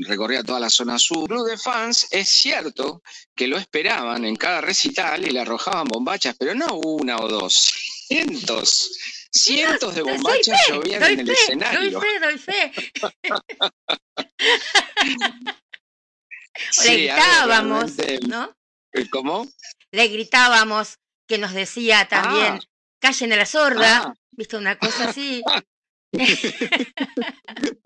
[0.09, 1.29] recorría toda la zona sur.
[1.29, 3.03] Club de fans, es cierto
[3.35, 7.73] que lo esperaban en cada recital y le arrojaban bombachas, pero no una o dos,
[8.09, 8.91] cientos,
[9.31, 12.01] cientos de bombachas fe, llovían en el fe, escenario.
[12.01, 12.73] doy fe, doy fe.
[16.55, 18.55] Le Sí, algo gritábamos, ¿no?
[19.11, 19.49] ¿Cómo?
[19.91, 20.99] Le gritábamos
[21.33, 22.61] que nos decía también, Ah.
[23.01, 24.15] callen a la sorda, Ah.
[24.33, 24.59] ¿viste?
[24.59, 25.43] Una cosa así.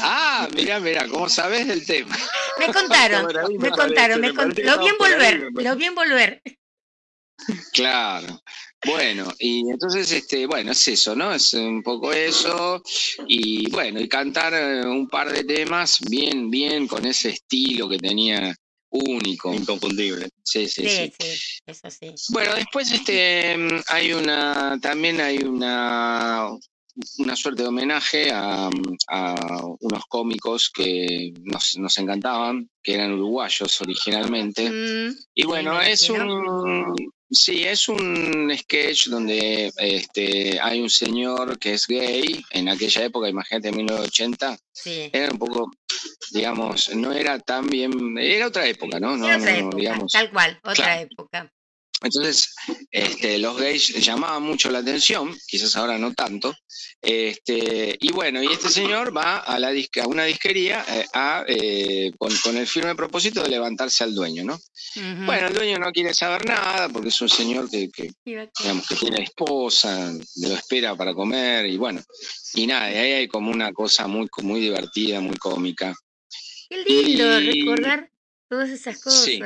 [0.00, 2.16] Ah, mira, mira, ¿cómo sabes del tema?
[2.58, 5.06] Me contaron, ahí me contaron, me me con- parece que lo vi en estaba por
[5.06, 5.68] ahí, volver, me parece.
[5.70, 6.42] lo vi en volver.
[7.72, 8.42] Claro.
[8.84, 11.32] Bueno, y entonces, este, bueno, es eso, ¿no?
[11.32, 12.82] Es un poco eso.
[13.28, 17.98] Y bueno, y cantar eh, un par de temas bien, bien con ese estilo que
[17.98, 18.54] tenía
[18.92, 19.52] único.
[19.54, 20.28] Inconfundible.
[20.42, 21.12] Sí, sí, sí.
[21.18, 22.14] Sí, sí, eso sí.
[22.32, 23.56] Bueno, después este
[23.88, 26.48] hay una, también hay una,
[27.18, 28.68] una suerte de homenaje a,
[29.08, 29.34] a
[29.80, 34.70] unos cómicos que nos, nos encantaban, que eran uruguayos originalmente.
[34.70, 36.94] Mm, Y bueno, es un
[37.34, 43.26] sí, es un sketch donde este hay un señor que es gay en aquella época,
[43.26, 45.08] imagínate en 1980, Sí.
[45.12, 45.70] era un poco
[46.32, 49.16] digamos, no era tan bien, era otra época, ¿no?
[49.16, 49.26] No,
[49.76, 50.12] digamos.
[50.12, 51.00] tal cual, otra Claro.
[51.02, 51.52] época.
[52.02, 52.54] Entonces,
[52.90, 56.54] este, los gays llamaban mucho la atención, quizás ahora no tanto.
[57.00, 61.44] Este, y bueno, y este señor va a, la disque- a una disquería eh, a,
[61.48, 64.58] eh, con, con el firme propósito de levantarse al dueño, ¿no?
[65.26, 68.86] Bueno, el dueño no quiere saber nada porque es un señor que, que, que- digamos,
[68.86, 72.02] que tiene esposa, lo espera para comer y bueno,
[72.54, 75.94] y nada, y ahí hay como una cosa muy, muy divertida, muy cómica.
[76.68, 78.10] Qué lindo Y- recordar
[78.48, 79.24] todas esas cosas.
[79.24, 79.40] Sí.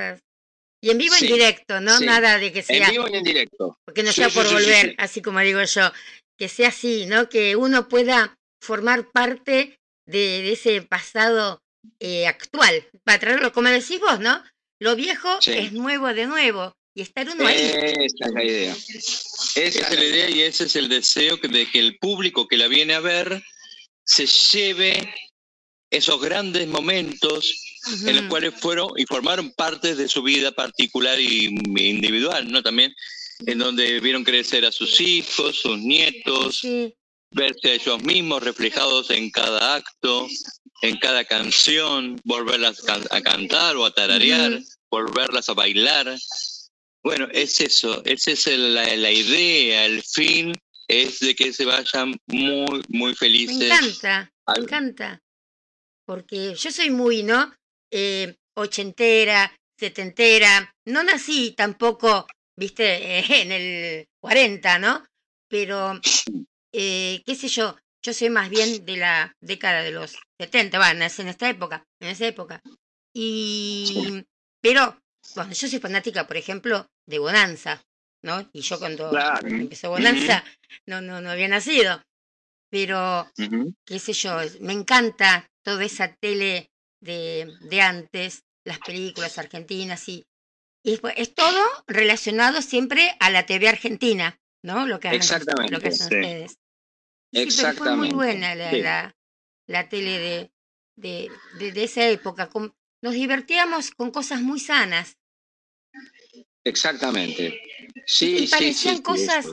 [0.86, 1.98] Y en vivo Sí, en directo, ¿no?
[1.98, 2.06] sí.
[2.06, 3.76] Nada de que sea, En vivo y en directo.
[3.84, 4.94] porque no Sí, sea por volver, sí.
[4.98, 5.90] así como digo yo,
[6.38, 7.28] que sea así, ¿no?
[7.28, 11.58] Que uno pueda formar parte de, de ese pasado
[11.98, 14.44] eh, actual, para traerlo, como decís vos, ¿no?
[14.80, 17.56] Lo viejo es nuevo de nuevo, y estar uno ahí.
[17.56, 18.72] Esa es la idea.
[18.72, 22.56] Esa Esa es la idea y ese es el deseo de que el público que
[22.58, 23.42] la viene a ver
[24.04, 25.12] se lleve
[25.90, 28.28] esos grandes momentos en los Ujú.
[28.28, 32.62] cuales fueron y formaron parte de su vida particular y individual, ¿no?
[32.62, 32.94] También
[33.46, 36.94] en donde vieron crecer a sus hijos, sus nietos, Sí,
[37.30, 40.26] verse a ellos mismos reflejados en cada acto,
[40.82, 46.16] en cada canción, volverlas a cantar o a tararear, volverlas a bailar.
[47.02, 50.52] Bueno, es eso, esa es la, la idea, el fin
[50.88, 53.70] es de que se vayan muy, muy me felices.
[53.70, 55.22] encanta, me encanta.
[56.04, 57.52] Porque yo soy muy, ¿no?
[57.98, 60.70] Eh, ochentera, setentera.
[60.84, 65.02] No nací tampoco, viste, eh, en el 40, ¿no?
[65.48, 65.98] Pero,
[66.74, 70.92] eh, qué sé yo, yo soy más bien de la década de los 70, va,
[70.92, 72.60] nací en esta época, en esa época.
[73.14, 74.22] Y,
[74.60, 75.00] pero,
[75.34, 77.82] bueno, yo soy fanática, por ejemplo, de Bonanza,
[78.22, 78.46] ¿no?
[78.52, 79.48] Y yo cuando Claro.
[79.48, 80.44] empezó Bonanza,
[80.86, 82.02] no, no, no había nacido.
[82.68, 83.30] Pero
[83.86, 86.68] qué sé yo, me encanta toda esa tele
[87.00, 90.26] de, de antes, las películas argentinas y,
[90.82, 94.86] y es, todo relacionado siempre a la TV argentina, ¿no?
[94.86, 96.14] Lo que hacen, Exactamente, lo que hacen sí.
[96.16, 96.58] ustedes.
[97.32, 98.80] Y sí, pero fue muy Exactamente, buena la, sí.
[98.82, 99.16] la,
[99.66, 100.50] la tele de,
[100.96, 102.48] de, de- de esa época.
[102.48, 105.16] con- nos divertíamos con cosas muy sanas.
[106.64, 107.60] Exactamente.
[107.94, 109.46] y Sí, sí, sí, parecían sí, cosas,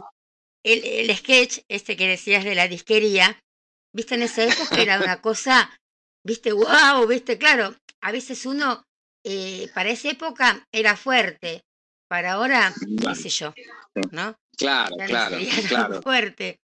[0.63, 3.43] el, el sketch este que decías de la disquería,
[3.93, 5.70] viste, en esa época era una cosa,
[6.24, 8.86] viste, wow, viste, claro, a veces uno,
[9.24, 11.63] eh, para esa época era fuerte,
[12.09, 13.53] para ahora, qué sé yo.
[14.11, 14.36] ¿no?
[14.57, 15.38] Claro, claro,
[15.69, 16.01] claro.
[16.01, 16.59] fuerte.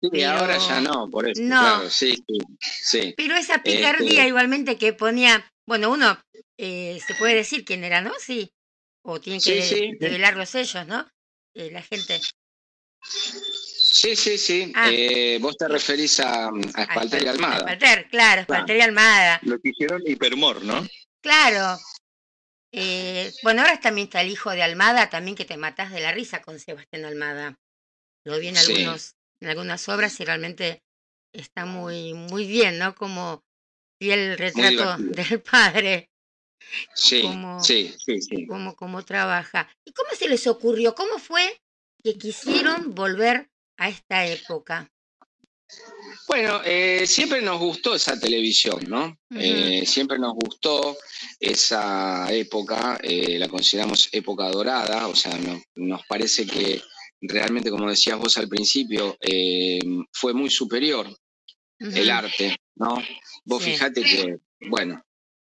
[0.00, 1.60] Sí, pero- ahora ya no, por eso, No.
[1.60, 3.14] claro, sí, sí, sí.
[3.16, 6.18] Pero esa picardía Este- igualmente que ponía, bueno, uno
[6.56, 8.12] eh, se puede decir quién era, ¿no?
[8.18, 8.50] Sí.
[9.04, 9.90] O tienen que Sí, sí.
[9.98, 11.06] develarlos ellos, ¿no?
[11.54, 12.20] Eh, la gente.
[13.90, 14.72] Sí, sí, sí.
[14.74, 14.90] Ah.
[14.92, 17.58] Eh, vos te referís a, a Espalter y Almada.
[17.58, 19.40] Espalter, claro, Espalter y Almada.
[19.42, 20.86] Lo que hicieron hipermor, ¿no?
[21.22, 21.78] Claro.
[22.72, 26.12] Eh, bueno, ahora también está el hijo de Almada, también que te matás de la
[26.12, 27.54] risa con Sebastián Almada.
[28.26, 28.72] Lo vi en Sí.
[28.72, 30.82] algunos, en algunas obras y realmente
[31.34, 32.94] está muy, muy bien, ¿no?
[32.94, 33.42] Como
[34.00, 36.10] fiel retrato del padre,
[36.94, 38.46] Sí, como- sí, sí, sí.
[38.46, 39.68] cómo, cómo trabaja.
[39.86, 40.94] ¿Y cómo se les ocurrió?
[40.94, 41.58] ¿Cómo fue
[42.04, 44.90] que quisieron volver a esta época?
[46.26, 49.18] Bueno, eh, siempre nos gustó esa televisión, ¿no?
[49.34, 50.96] Eh, siempre nos gustó
[51.40, 56.80] esa época, eh, la consideramos época dorada, o sea, no- nos parece que
[57.20, 59.16] realmente, como decías vos al principio,
[60.12, 61.08] fue muy superior
[61.78, 63.02] el arte ¿no?
[63.44, 63.72] Vos Sí.
[63.72, 64.36] fijate que,
[64.68, 65.02] bueno,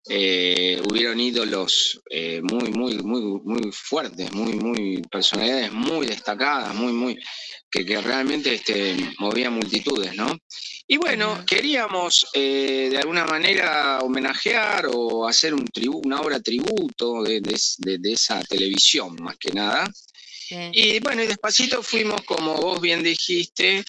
[0.10, 6.94] eh, hubieron ídolos eh, muy, muy, muy, muy fuertes, muy, muy, personalidades muy destacadas, muy,
[6.94, 7.20] muy,
[7.70, 10.38] que, que realmente este, movían multitudes, ¿no?
[10.88, 11.46] Y bueno, Ujú.
[11.46, 17.60] queríamos eh, de alguna manera homenajear o hacer un tribu- una obra tributo de, de-
[17.80, 19.92] de- de esa televisión, más que nada.
[19.94, 20.56] Sí.
[20.72, 23.84] Y bueno, y despacito fuimos, como vos bien dijiste,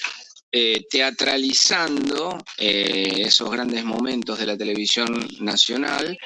[0.51, 6.19] eh, teatralizando eh, esos grandes momentos de la televisión nacional.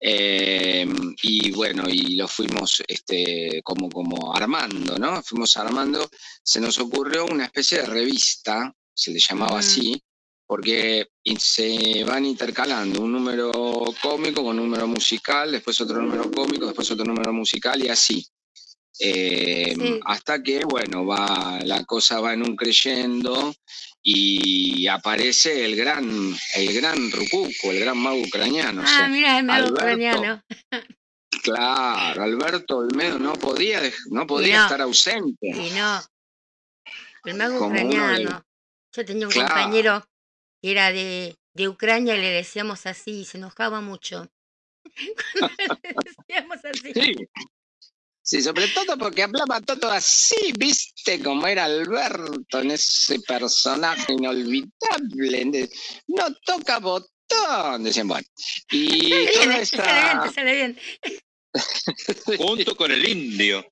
[0.00, 0.86] Eh,
[1.22, 5.22] y bueno, y lo fuimos este, como, como armando, ¿no?
[5.22, 6.08] Fuimos armando,
[6.42, 9.60] se nos ocurrió una especie de revista, se le llamaba Ujú.
[9.60, 10.02] así,
[10.46, 13.50] porque se van intercalando un número
[14.00, 18.26] cómico con un número musical, después otro número cómico, después otro número musical y así.
[19.00, 20.00] Eh, Sí.
[20.06, 23.54] Hasta que, bueno, va, la cosa va en un creyendo
[24.10, 28.80] y aparece el gran, el gran Rucuco, el gran mago ucraniano.
[28.80, 29.74] o Ah, sea, mira, el mago Alberto.
[29.84, 30.42] ucraniano.
[31.42, 33.80] claro, Alberto Olmedo no podía,
[34.10, 34.64] no podía no.
[34.64, 35.46] estar ausente.
[35.48, 36.00] Y no.
[37.24, 38.44] El mago Como uno de- ucraniano.
[38.94, 39.48] Yo tenía un Claro.
[39.48, 40.04] compañero
[40.62, 44.28] que era de, de Ucrania y le decíamos así, y se enojaba mucho.
[45.38, 45.94] Cuando le
[46.28, 46.92] decíamos así.
[46.94, 47.14] Sí.
[48.28, 55.70] Sí, sobre todo porque hablaba todo así, viste cómo era Alberto en ese personaje inolvidable.
[56.08, 58.26] No toca botón, decían, bueno.
[58.70, 60.54] Y toda te sale bien, sale
[62.26, 62.36] bien.
[62.36, 63.66] Junto con el indio.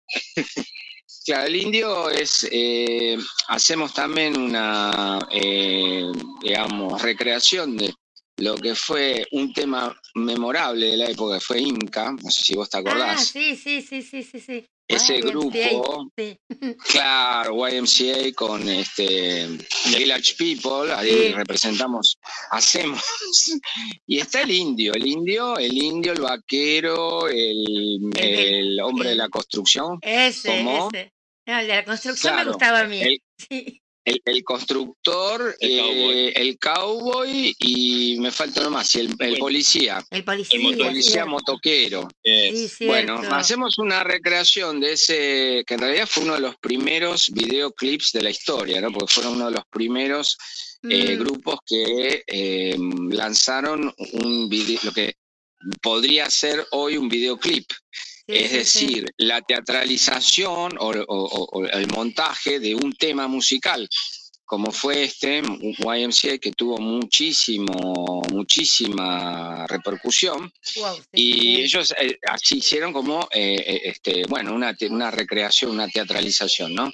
[1.27, 7.95] Claro, el indio es, eh, hacemos también una, eh, digamos, recreación de
[8.39, 12.69] lo que fue un tema memorable de la época, fue Inca, no sé si vos
[12.69, 13.27] te Ah, acordás.
[13.29, 14.65] sí, sí, sí, sí, sí, sí.
[14.89, 16.39] Ese YMCA, grupo, Sí.
[16.89, 19.49] claro, YMCA con este
[19.99, 21.33] Village People, ahí Sí.
[21.33, 22.17] representamos,
[22.51, 23.03] hacemos,
[24.07, 29.29] y está el indio, el indio, el indio, el vaquero, el, El hombre de la
[29.29, 30.89] construcción, Ese, ¿Cómo?
[30.93, 31.13] ese.
[31.49, 33.01] No, el de la construcción Claro, me gustaba a mí.
[33.01, 33.21] el-
[33.51, 33.81] Sí.
[34.07, 36.33] El, el constructor, El eh, cowboy.
[36.37, 40.61] el cowboy y me falta uno más, y el, el policía, El policía.
[40.71, 42.09] el policía motoquero.
[42.25, 42.87] Eh, Sí.
[42.87, 48.13] Bueno, hacemos una recreación de ese, que en realidad fue uno de los primeros videoclips
[48.13, 48.91] de la historia, ¿no?
[48.93, 50.37] Porque fueron uno de los primeros
[50.89, 52.77] eh, Mm, grupos que eh,
[53.11, 55.15] lanzaron un video, lo que
[55.83, 57.67] podría ser hoy un videoclip.
[58.27, 58.57] Sí, es sí.
[58.87, 63.89] decir, la teatralización o, o- o- o el montaje de un tema musical,
[64.45, 72.59] como fue este YMCA, que tuvo muchísimo, muchísima repercusión, Wow, sí, y ellos eh, así
[72.59, 76.93] hicieron como, eh, eh, este, bueno, una, recreación, una teatralización, ¿no?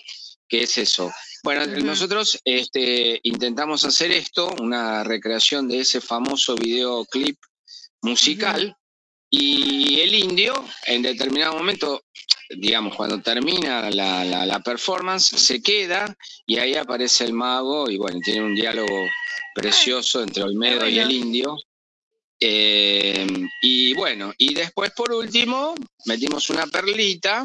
[0.49, 1.11] ¿Qué es eso?
[1.45, 7.39] Bueno, nosotros este, intentamos hacer esto, una recreación de ese famoso videoclip
[8.03, 8.77] musical,
[9.35, 10.53] y el indio,
[10.87, 12.05] en determinado momento,
[12.51, 16.15] digamos, cuando termina la, la- la performance, se queda
[16.47, 19.07] y ahí aparece el mago y bueno, tiene un diálogo
[19.55, 21.57] precioso entre Olmedo y el indio.
[22.41, 23.27] Eh,
[23.63, 25.75] y bueno, y después por último
[26.07, 27.45] metimos una perlita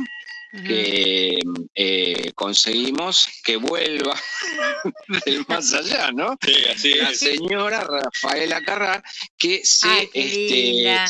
[0.65, 1.37] que
[1.75, 4.15] eh, conseguimos que vuelva
[5.25, 6.35] del más allá, ¿no?
[6.41, 7.19] sí, así La es.
[7.19, 9.03] señora Rafaela Carrá,
[9.37, 11.05] que se, Ay, este.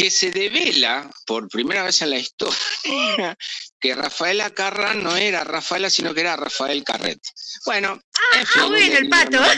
[0.00, 3.36] Que se devela por primera vez en la historia
[3.78, 7.20] que Rafaela Carrá no era Rafaela, sino que era Rafael Carret.
[7.66, 8.00] Bueno,
[8.34, 9.38] en fin, ah, un bueno, el pato.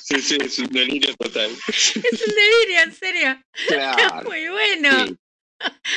[0.00, 1.50] Sí, sí, es un delirio total.
[1.66, 3.42] Es un delirio, en serio.
[3.66, 4.22] Claro.
[4.30, 5.06] Muy bueno.
[5.06, 5.16] sí.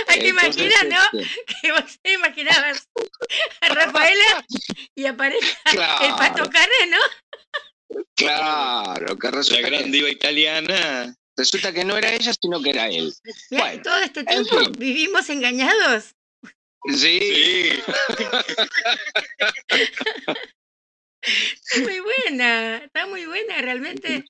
[0.08, 1.20] Hay que Entonces, imaginar, ¿no?
[1.20, 2.88] este, Que vos te imaginabas
[3.62, 4.46] a Rafaela
[4.96, 8.04] y aparezca el pato Carré, ¿no?
[8.16, 11.16] Claro, que La resulta, gran que, diva italiana.
[11.40, 13.14] Resulta que no era ella, sino que era él.
[13.52, 14.72] Bueno, todo este en tiempo fin.
[14.78, 16.16] vivimos engañados.
[16.96, 17.72] Sí, Sí,
[21.22, 24.24] Está muy buena, está muy buena, realmente.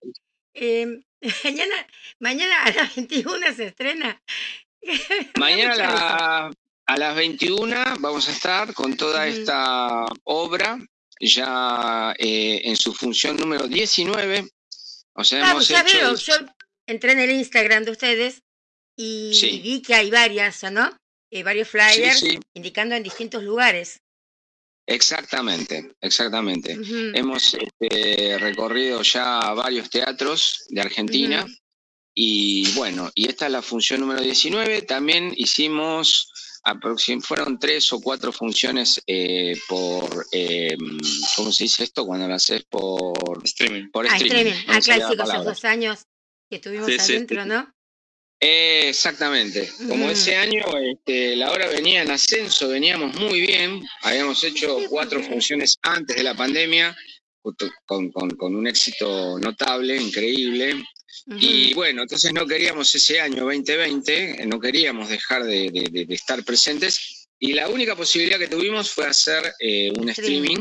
[0.53, 0.99] Eh,
[1.43, 1.87] mañana,
[2.19, 4.21] mañana a las 21 se estrena.
[5.37, 6.51] Mañana a, la-
[6.85, 10.79] a las 21 vamos a estar con toda esta obra,
[11.19, 14.49] ya eh, en su función número 19.
[15.13, 15.97] O sea, Ah, hemos ya hecho.
[15.97, 16.33] veo, el- yo
[16.89, 18.41] entré en el Instagram de ustedes
[18.97, 19.59] y Sí.
[19.61, 20.95] vi que hay varias, ¿no?
[21.31, 22.39] Eh, varios flyers sí.
[22.55, 23.99] indicando en distintos lugares.
[24.87, 26.75] Exactamente, exactamente.
[27.13, 31.45] Hemos este, recorrido ya varios teatros de Argentina
[32.15, 34.81] y bueno, y esta es la función número 19.
[34.81, 36.31] También hicimos
[37.21, 40.75] fueron tres o cuatro funciones eh, por, eh,
[41.35, 42.05] ¿cómo se dice esto?
[42.05, 43.13] Cuando lo haces por,
[43.43, 43.89] Streaming.
[43.91, 44.51] por Ah, streaming.
[44.53, 44.67] streaming.
[44.67, 45.99] no Ah, esos dos años
[46.49, 47.49] que estuvimos Sí, adentro, sí.
[47.49, 47.73] ¿no?
[48.41, 49.69] Eh, exactamente.
[49.87, 53.81] Como ese año este, la hora venía en ascenso, veníamos muy bien.
[54.03, 56.95] Habíamos hecho cuatro funciones antes de la pandemia,
[57.85, 60.81] con, con- con un éxito notable, increíble.
[61.37, 66.43] Y bueno, entonces no queríamos ese año 2020, eh, no queríamos dejar de, de- estar
[66.45, 67.27] presentes.
[67.39, 70.57] Y la única posibilidad que tuvimos fue hacer eh, un Streaming.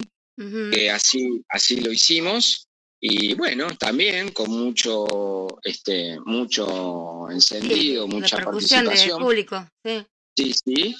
[0.73, 2.68] que así, así lo hicimos.
[3.01, 9.21] Y bueno, también con mucho, este, mucho encendido, Sí, mucha del participación.
[9.21, 10.07] público, sí.
[10.37, 10.97] Sí, sí.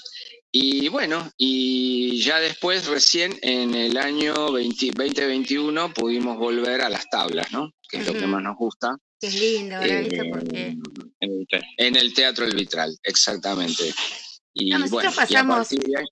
[0.51, 7.07] Y bueno, y ya después, recién en el año 20 2021, pudimos volver a las
[7.09, 7.71] tablas, ¿no?
[7.87, 8.97] Que es lo que más nos gusta.
[9.19, 9.75] Que es lindo.
[9.81, 10.75] Eh, Porque
[11.77, 13.93] En- el Teatro El Vitral, exactamente.
[14.53, 16.05] Y No, nosotros bueno, y pasamos- de ahí-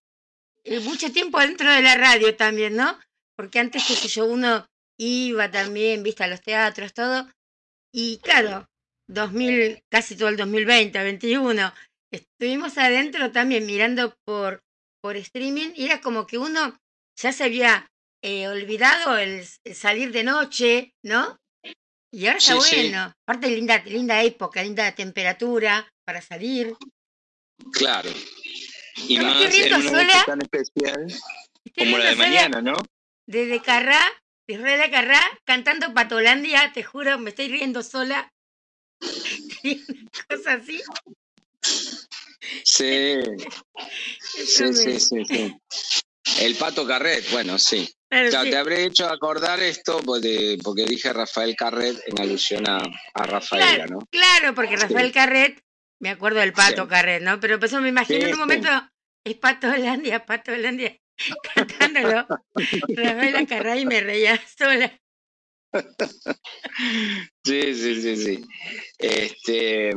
[0.66, 2.98] eh, mucho tiempo dentro de la radio también, ¿no?
[3.36, 4.66] Porque antes, qué sé yo, uno
[4.98, 7.30] iba también, viste, a los teatros, todo.
[7.93, 8.68] Y claro,
[9.08, 11.74] 2000, casi todo el 2020, 21,
[12.12, 14.64] estuvimos adentro también mirando por,
[15.02, 16.78] por streaming y era como que uno
[17.16, 17.89] ya se había
[18.22, 21.38] eh, olvidado el, el salir de noche, ¿no?
[22.12, 22.76] Y ahora está sí.
[22.76, 23.14] bueno.
[23.26, 26.76] Aparte, linda, linda época, linda temperatura para salir.
[27.74, 28.10] claro.
[29.08, 30.24] Y más en una sola.
[30.26, 31.06] tan especial
[31.78, 32.76] como la de mañana, ¿no?
[33.28, 34.02] Desde Carrá,
[34.48, 38.32] Israel Carrá, cantando Patolandia, te juro, me estoy riendo sola.
[39.62, 40.82] Tenía una cosa así.
[42.64, 43.16] Sí,
[44.45, 45.56] sí, sí, sí, sí.
[46.39, 47.89] El Pato Carret, bueno, sí.
[48.10, 48.52] claro, Claro, sí.
[48.52, 52.78] te habré hecho acordar esto porque, porque dije Rafael Carret en alusión a,
[53.14, 54.00] a Rafaela, ¿no?
[54.12, 54.84] Claro, porque Sí.
[54.84, 55.60] Rafael Carret,
[56.00, 56.89] me acuerdo del Pato Sí.
[56.89, 57.39] Carret, ¿no?
[57.39, 58.39] Pero pues me imagino Sí, en un sí.
[58.39, 58.70] momento,
[59.26, 60.98] es Patolandia, Patolandia,
[61.55, 62.28] cantándolo.
[62.89, 64.99] Rafael Carrá y me reía sola.
[67.43, 68.39] Sí, sí, sí, sí.
[68.97, 69.91] Este,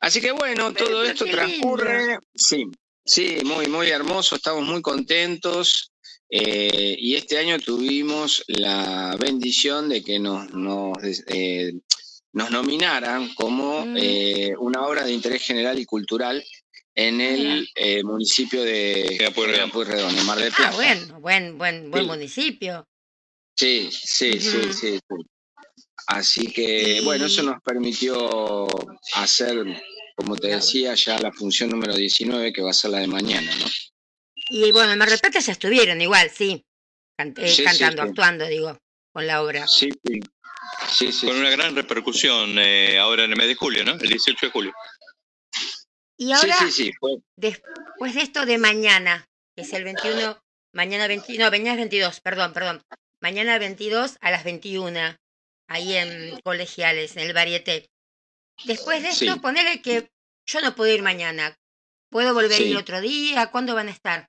[0.00, 1.38] así que bueno, Pero- todo esto lindo.
[1.38, 2.64] transcurre, sí,
[3.04, 5.88] sí, muy, muy hermoso, estamos muy contentos.
[6.34, 10.96] eh, y este año tuvimos la bendición de que nos, nos,
[11.26, 11.74] eh,
[12.32, 13.96] nos nominaran como Mm.
[13.98, 16.42] eh, una obra de interés general y cultural
[16.94, 19.30] en el eh, municipio de.
[19.34, 20.70] Pueyrredón, en Mar del Plata.
[20.72, 22.08] Ah, bueno, buen, buen, buen Sí.
[22.08, 22.86] municipio.
[23.56, 25.00] Sí, sí, sí, sí, sí.
[26.06, 28.66] Así que, Y- bueno, eso nos permitió
[29.14, 29.64] hacer,
[30.16, 33.50] como te decía, ya la función número 19, que va a ser la de mañana,
[33.56, 33.66] ¿no?
[34.50, 36.64] Y bueno, en Mar del Plata ya estuvieron igual, sí.
[37.18, 38.08] Cant- eh, Sí, cantando, sí.
[38.08, 38.78] actuando, digo,
[39.12, 39.66] con la obra.
[39.68, 40.20] Sí, sí.
[40.90, 41.26] Sí, sí.
[41.26, 43.92] Con una gran repercusión eh, ahora en el mes de julio, ¿no?
[43.92, 44.72] El 18 de julio.
[46.22, 50.40] Y ahora, sí, sí, fue- después de esto de mañana, que es el 21,
[50.72, 52.84] mañana 20, no, mañana es 22, perdón, perdón.
[53.20, 55.16] Mañana 22 a las 21,
[55.68, 57.90] ahí en Colegiales, en el Varieté.
[58.64, 59.40] Después de esto, Sí.
[59.40, 60.10] ponele que
[60.46, 61.56] yo no puedo ir mañana.
[62.10, 63.46] ¿Puedo volver ir otro día?
[63.50, 64.28] ¿Cuándo van a estar?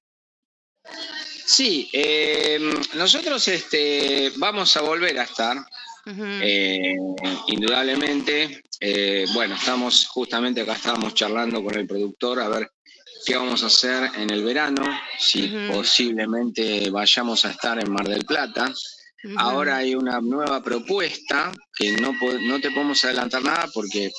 [1.45, 2.59] Sí, eh,
[2.93, 5.57] nosotros este, vamos a volver a estar,
[6.41, 6.95] Eh,
[7.47, 8.63] indudablemente.
[8.79, 12.71] Eh, bueno, estamos justamente acá, estábamos charlando con el productor a ver
[13.25, 14.83] qué vamos a hacer en el verano,
[15.17, 18.73] si posiblemente vayamos a estar en Mar del Plata.
[19.37, 22.11] Ahora hay una nueva propuesta que no,
[22.59, 24.11] te podemos adelantar nada porque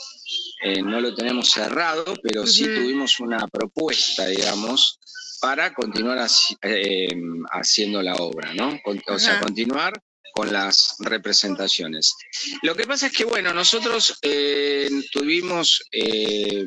[0.63, 4.99] eh, no lo tenemos cerrado, pero sí tuvimos una propuesta, digamos,
[5.43, 7.09] para continuar haci- eh,
[7.51, 8.81] haciendo la obra, ¿no?
[9.15, 9.93] O sea, continuar
[10.35, 12.15] con las representaciones.
[12.63, 16.67] Lo que pasa es que, bueno, nosotros eh, tuvimos, eh,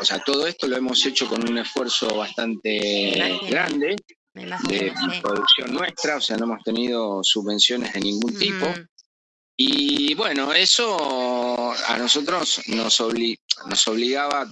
[0.00, 3.48] o sea, todo esto lo hemos hecho con un esfuerzo bastante Imagino.
[3.50, 3.96] grande
[4.34, 5.20] de sí.
[5.22, 8.66] producción nuestra, o sea, no hemos tenido subvenciones de ningún tipo.
[8.66, 8.80] Ujú.
[9.56, 13.38] Y bueno, eso a nosotros nos, obli-
[13.68, 14.50] nos obligaba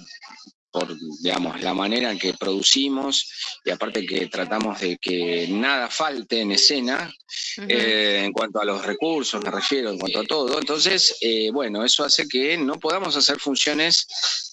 [0.73, 3.31] por, digamos, la manera en que producimos
[3.65, 7.15] y aparte que tratamos de que nada falte en escena,
[7.69, 10.59] eh, en cuanto a los recursos, me refiero, en cuanto a todo.
[10.59, 14.07] Entonces, eh, bueno, eso hace que no podamos hacer funciones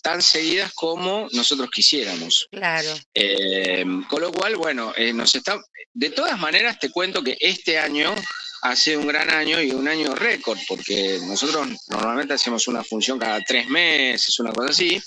[0.03, 2.47] tan seguidas como nosotros quisiéramos.
[2.51, 2.89] Claro.
[3.13, 5.59] Eh, con lo cual, bueno, nos está.
[5.93, 8.13] De todas maneras, te cuento que este año
[8.61, 13.17] ha sido un gran año y un año récord, porque nosotros normalmente hacemos una función
[13.19, 15.01] cada tres meses, una cosa así,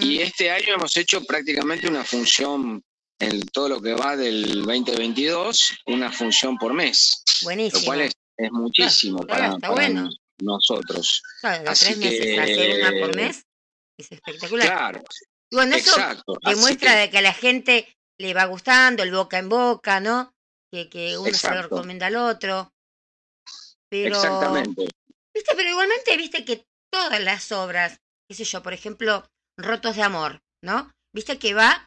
[0.00, 2.82] y este año hemos hecho prácticamente una función
[3.18, 7.84] en todo lo que va del 2022, una función por mes, lo Buenísimo.
[7.84, 10.10] cual es, es muchísimo claro, para, está para bueno.
[10.40, 11.22] nosotros.
[11.40, 13.44] Claro, de así tres meses que- hacer una por mes
[13.98, 14.66] es espectacular.
[14.66, 15.02] Claro,
[15.50, 16.38] Y bueno, eso Exacto.
[16.44, 20.32] demuestra que- de que a la gente le va gustando, el boca en boca, ¿no?
[20.72, 22.71] Que, que uno se lo recomienda al otro.
[23.92, 24.88] Pero, Exactamente.
[25.34, 29.26] viste, pero igualmente, viste que todas las obras, qué sé yo, por ejemplo,
[29.58, 30.90] Rotos de Amor, ¿no?
[31.14, 31.86] Viste que va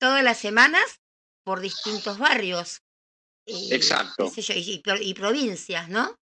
[0.00, 1.00] todas las semanas
[1.44, 2.78] por distintos barrios.
[3.48, 4.26] eh, Exacto.
[4.32, 6.14] qué sé yo, y, y pro- y provincias, ¿no?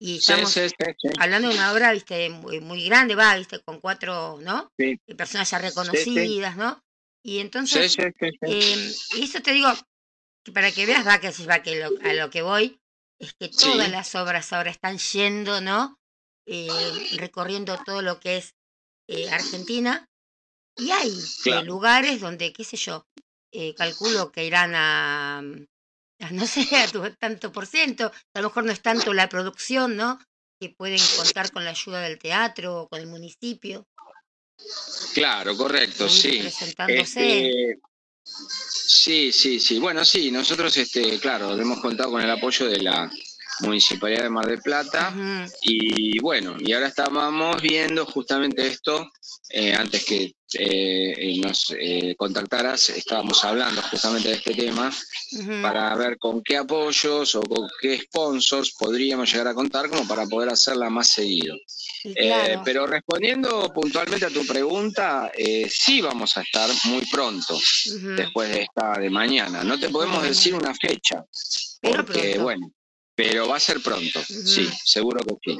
[0.00, 1.08] Y estamos sí, sí, sí.
[1.18, 4.70] hablando de una obra, viste, muy, muy grande, va, viste, con cuatro, ¿no?
[5.08, 6.80] Y personas ya reconocidas, ¿no?
[7.24, 7.96] Y entonces,
[8.42, 9.68] eh, y eso te digo,
[10.44, 12.78] que para que veas, va, que, va, que lo- a lo que voy,
[13.18, 13.70] es que Sí.
[13.70, 15.98] todas las obras ahora están yendo, ¿no?
[16.46, 16.68] Eh,
[17.16, 18.54] recorriendo todo lo que es
[19.08, 20.06] eh, Argentina.
[20.76, 21.66] Y hay eh, Claro.
[21.66, 23.06] lugares donde, qué sé yo,
[23.52, 28.48] eh, calculo que irán a, a, no sé, a tu tanto por ciento, a lo
[28.48, 30.18] mejor no es tanto la producción, ¿no?
[30.60, 33.86] Que pueden contar con la ayuda del teatro o con el municipio.
[35.14, 36.40] Claro, correcto, sí.
[36.40, 37.48] presentándose.
[37.48, 37.80] Este,
[38.24, 39.78] sí, sí, sí.
[39.78, 43.10] Bueno, sí, nosotros, este, claro, hemos contado con el apoyo de la
[43.60, 45.14] Municipalidad de Mar del Plata.
[45.62, 49.10] Y bueno, y ahora estábamos viendo justamente esto,
[49.50, 54.92] eh, antes que eh, nos eh, contactaras, estábamos hablando justamente de este tema
[55.62, 60.26] para ver con qué apoyos o con qué sponsors podríamos llegar a contar como para
[60.26, 61.56] poder hacerla más seguido.
[62.14, 65.30] Claro, pero respondiendo puntualmente a tu pregunta,
[65.68, 67.58] sí vamos a estar muy pronto,
[68.16, 69.64] después de esta de mañana.
[69.64, 71.24] No te podemos decir una fecha,
[71.80, 72.70] porque bueno,
[73.14, 75.58] pero va a ser pronto, sí, seguro que sí.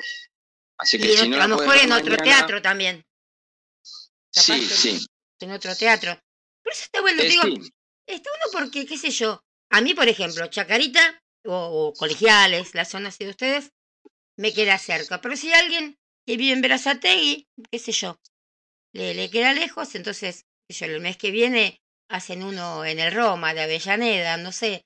[0.79, 3.05] Así que si no a lo mejor en otro mañana- teatro también,
[4.33, 5.07] capaz Sí, sí,
[5.41, 6.19] en otro teatro.
[6.63, 7.73] Por eso está bueno, eh, digo, sí,
[8.07, 9.41] está bueno porque, qué sé yo,
[9.71, 13.71] a mí, por ejemplo, Chacarita o, o Colegiales, la zona así de ustedes,
[14.37, 15.21] me queda cerca.
[15.21, 15.97] Pero si alguien
[16.27, 18.19] que vive en Verazategui, qué sé yo,
[18.93, 21.81] le, le queda lejos, entonces, qué sé yo, el mes que viene
[22.11, 24.85] hacen uno en el Roma, de Avellaneda, no sé.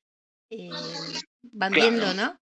[0.51, 0.71] eh,
[1.43, 1.91] van Claro.
[1.91, 2.39] viendo, ¿no?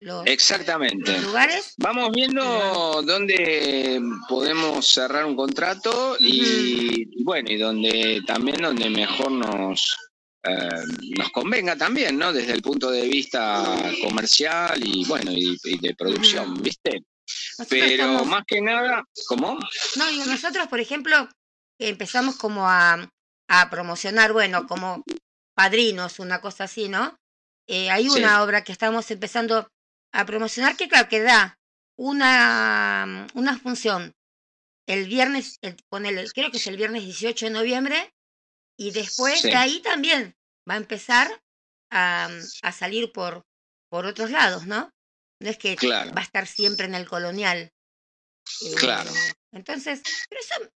[0.00, 1.18] Los, exactamente.
[1.20, 1.74] lugares.
[1.76, 9.96] Vamos viendo dónde podemos cerrar un contrato y bueno, y donde también donde mejor nos
[10.42, 10.82] eh,
[11.18, 12.32] nos convenga también, ¿no?
[12.32, 13.62] Desde el punto de vista
[14.02, 16.54] comercial y bueno, y, y de producción.
[16.62, 17.02] ¿viste?
[17.58, 19.58] Nosotros Pero estamos- más que nada, ¿cómo?
[19.96, 21.28] No, digo, nosotros, por ejemplo,
[21.78, 23.06] empezamos como a,
[23.50, 25.04] a promocionar, bueno, como
[25.54, 27.18] padrinos, una cosa así, ¿no?
[27.68, 28.18] Eh, hay Sí.
[28.18, 29.68] una obra que estamos empezando
[30.12, 31.58] a promocionar que, claro, que da
[31.98, 34.14] una, una función
[34.86, 38.12] el viernes, el, ponele, creo que es el viernes 18 de noviembre,
[38.76, 39.48] y después Sí.
[39.48, 40.34] de ahí también
[40.68, 41.42] va a empezar
[41.92, 42.28] a,
[42.62, 43.44] a salir por,
[43.88, 44.90] por otros lados, ¿no?
[45.40, 46.12] No es que Claro.
[46.12, 47.72] va a estar siempre en el colonial.
[48.62, 49.10] Eh, Claro.
[49.52, 50.72] Entonces, pero eso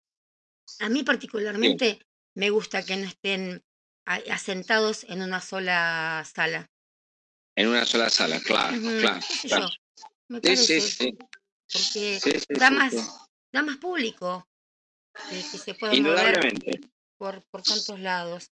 [0.81, 2.01] a mí particularmente
[2.35, 3.63] me gusta que no estén
[4.05, 6.71] asentados en una sola sala.
[7.57, 9.21] En una sola sala, claro, claro.
[9.43, 9.69] claro.
[10.29, 11.19] me Sí, parece, sí, sí,
[11.71, 12.95] porque sí, da más,
[13.53, 14.49] da más público
[15.29, 16.81] que, que se puede mover Indudablemente,
[17.19, 18.51] por, por tantos lados.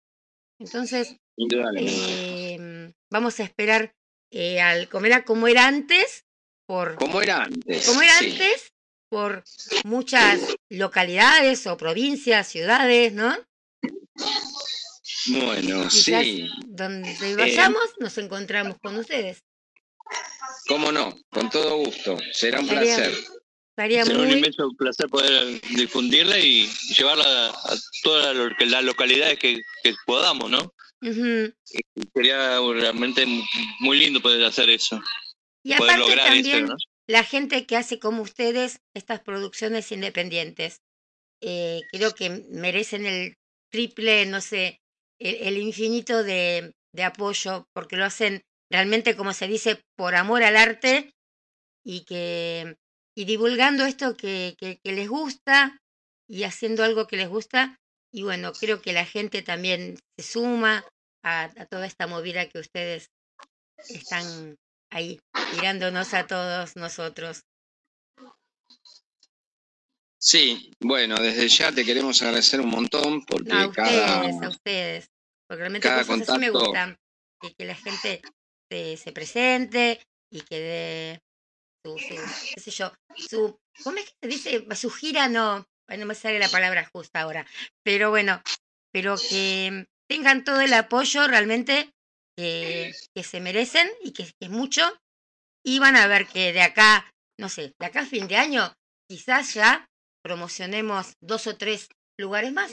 [0.60, 2.54] Entonces, indudablemente.
[2.54, 3.94] eh, vamos a esperar
[4.30, 6.24] eh, al comer a como era antes,
[6.66, 7.86] por Como era antes.
[7.86, 8.30] como era sí.
[8.30, 8.72] antes,
[9.10, 9.42] por
[9.84, 10.40] muchas
[10.70, 13.36] localidades o provincias, ciudades, ¿no?
[15.26, 19.38] Bueno, Quizás sí, Eh, donde vayamos nos encontramos con ustedes.
[20.68, 23.14] cómo no, con todo gusto, será un Estaría- placer.
[23.76, 29.94] Estaría Será un inmenso placer poder difundirla y llevarla a todas las localidades que, que
[30.06, 30.72] podamos, ¿no?
[31.02, 31.52] Ujú.
[32.14, 33.26] Sería realmente
[33.80, 35.00] muy lindo poder hacer eso,
[35.64, 36.76] Y poder aparte lograr también eso, ¿no?
[37.08, 40.80] la gente que hace como ustedes estas producciones independientes.
[41.46, 43.34] eh, creo que merecen el
[43.70, 44.80] triple, no sé,
[45.18, 50.56] el, infinito de, de apoyo, porque lo hacen realmente, como se dice, por amor al
[50.56, 51.12] arte
[51.84, 52.76] y que
[53.16, 55.78] y divulgando esto que, que, que les gusta
[56.28, 57.76] y haciendo algo que les gusta.
[58.12, 60.84] Y bueno, creo que la gente también se suma
[61.22, 63.10] a, a toda esta movida que ustedes
[63.88, 64.56] están
[64.90, 65.20] ahí
[65.52, 67.42] tirándonos a todos nosotros.
[70.26, 75.10] Sí, bueno, desde ya te queremos agradecer un montón porque a cada, ustedes, a ustedes.
[75.46, 76.98] Porque realmente cada cosas así me contacto- gustan.
[77.42, 78.22] Que, que la gente
[78.70, 80.00] se, se presente
[80.32, 81.20] y que dé
[81.84, 82.14] su, su,
[82.54, 84.76] qué sé yo, su, ¿cómo es que se dice?
[84.76, 87.46] Su gira no, no me sale la palabra justa ahora.
[87.84, 88.40] Pero bueno,
[88.94, 91.90] pero que tengan todo el apoyo realmente
[92.34, 94.82] que, que se merecen y que, que es mucho.
[95.62, 98.72] Y van a ver que de acá, no sé, de acá a fin de año,
[99.06, 99.86] quizás ya
[100.24, 102.72] promocionemos dos o tres lugares más.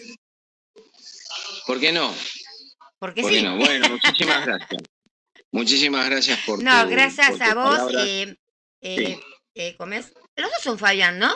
[1.68, 2.16] ¿Por qué no?
[2.98, 3.44] Porque ¿Por qué sí.
[3.46, 3.58] no?
[3.58, 4.82] Bueno, muchísimas gracias.
[5.52, 7.94] Muchísimas gracias por No, tu- gracias por a vos.
[8.06, 8.36] Eh,
[8.82, 9.20] eh, Sí.
[9.56, 10.14] eh, ¿cómo es?
[10.38, 11.36] Los dos son Fabián, ¿no?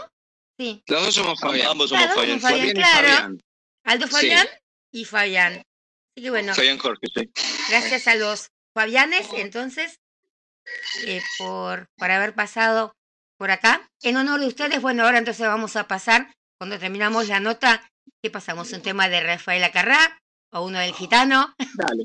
[0.58, 0.82] Sí.
[0.88, 1.68] Los dos somos Fabián.
[1.72, 2.74] Ambos somos Claro, Fabián.
[2.74, 3.08] claro.
[3.08, 3.40] Fabián.
[3.84, 4.14] Aldo Sí.
[4.14, 4.48] Fabián
[4.94, 5.54] y Fabián.
[5.56, 7.30] Así que bueno, Fabián Jorge, sí.
[7.70, 10.00] gracias a los Fabianes, entonces,
[11.06, 12.96] eh, por, por haber pasado
[13.38, 13.90] por acá.
[14.02, 17.90] En honor de ustedes, bueno, ahora entonces vamos a pasar, cuando terminamos la nota,
[18.22, 18.72] ¿qué pasamos?
[18.74, 20.20] ¿Un tema de Rafael Acarrá
[20.52, 21.54] o uno del gitano?
[21.76, 22.04] Dale.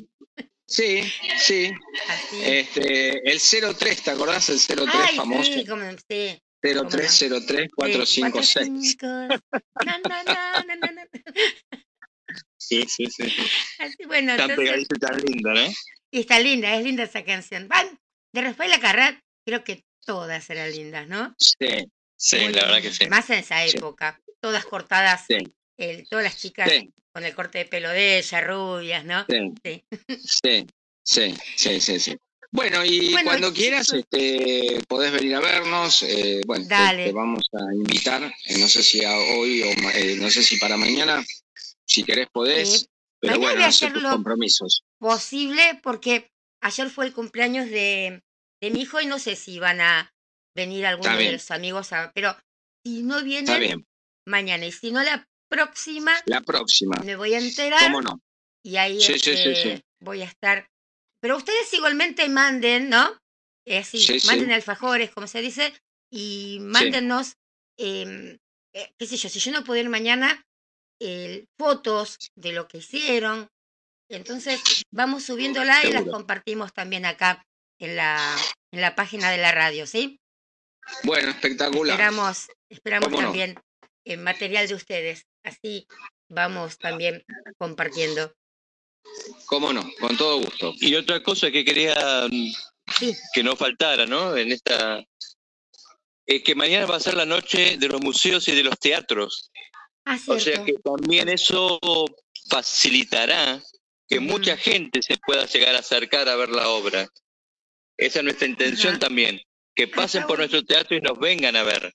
[0.67, 1.03] Sí,
[1.37, 1.73] sí.
[2.09, 2.43] Así.
[2.45, 4.49] Este, el 03, ¿te acordás?
[4.51, 5.53] El 03 Ay, famoso.
[5.53, 6.41] sí, como, sí.
[6.63, 8.97] 0303 456.
[8.97, 9.41] 456.
[9.85, 11.85] Na, na, na, na, na, na.
[12.57, 13.25] Sí, sí, sí.
[13.81, 15.73] Así, bueno, Tan entonces, pegadizo y tan linda, ¿no?
[16.13, 17.67] y está linda, es linda esa canción.
[17.67, 17.99] Van,
[18.33, 21.35] de Rafael Acarrá, creo que todas eran lindas, ¿no?
[21.39, 23.07] Sí, Sí, Muy la verdad que sí.
[23.09, 23.79] Más en esa Sí.
[23.79, 25.39] época, todas cortadas, Sí.
[26.11, 29.25] todas las chicas sí, con el corte de pelo de ella, rubias, ¿no?
[29.63, 29.85] sí.
[30.23, 30.67] Sí.
[31.03, 32.17] Sí, sí, sí, sí.
[32.53, 36.03] Bueno, y Bueno, cuando quieras, este, podés venir a vernos.
[36.03, 37.05] eh, bueno, te- Dale.
[37.05, 38.23] Te, vamos a invitar.
[38.45, 41.25] eh, no sé si a hoy o eh, no sé si para mañana.
[41.87, 42.87] Si querés, podés.
[43.19, 44.83] Pero bueno, voy a sé tus compromisos.
[44.99, 46.31] Posible, porque
[46.61, 48.23] ayer fue el cumpleaños de,
[48.61, 50.13] de mi hijo y no sé si van a
[50.57, 52.37] venir algunos de los amigos, a- pero
[52.85, 53.87] si no vienen,
[54.27, 54.67] mañana.
[54.67, 56.99] Y si no, la próxima La próxima.
[57.05, 58.21] me voy a enterar ¿Cómo no?
[58.65, 59.83] y ahí Sí, sí, sí, este, sí.
[60.03, 60.69] voy a estar.
[61.23, 63.19] Pero ustedes igualmente manden, ¿no?
[63.67, 64.27] Eh, así, Sí, sí.
[64.27, 65.73] manden alfajores, como se dice,
[66.13, 67.35] y mándennos,
[67.79, 68.39] em,
[68.75, 70.43] eh, qué sé yo, si yo no puedo ir mañana,
[71.59, 73.49] fotos de lo que hicieron.
[74.11, 74.61] Entonces,
[74.93, 77.43] vamos subiéndola y las compartimos también acá
[77.81, 78.37] en la,
[78.71, 80.21] en la página de la radio, ¿sí?
[81.03, 81.95] Bueno, espectacular.
[81.95, 83.29] Esperamos, esperamos ¿Cómo no?
[83.29, 83.61] también
[84.05, 85.27] el material de ustedes.
[85.43, 85.87] Así
[86.29, 87.25] vamos también
[87.59, 88.33] compartiendo.
[89.47, 89.83] ¿Cómo no?
[89.99, 90.73] Con todo gusto.
[90.77, 92.53] Y otra cosa que quería mm,
[92.99, 94.37] Sí, que no faltara, ¿no?
[94.37, 95.03] En esta.
[96.27, 99.51] Es que mañana va a ser la noche de los museos y de los teatros.
[100.05, 101.79] ah, O sea que también eso
[102.49, 103.63] facilitará
[104.09, 107.09] que mucha gente se pueda llegar a acercar a ver la obra.
[108.01, 109.01] Esa es nuestra intención Ajá.
[109.01, 109.41] también,
[109.75, 110.51] que pasen está por bueno.
[110.51, 111.93] nuestro teatro y nos vengan a ver.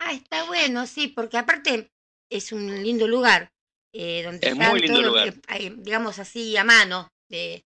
[0.00, 1.90] Ah, está bueno, sí, porque aparte
[2.30, 3.50] es un lindo lugar.
[3.92, 5.34] eh, donde Es están muy lindo todo, lugar.
[5.46, 7.64] ahí, digamos así, a mano, de,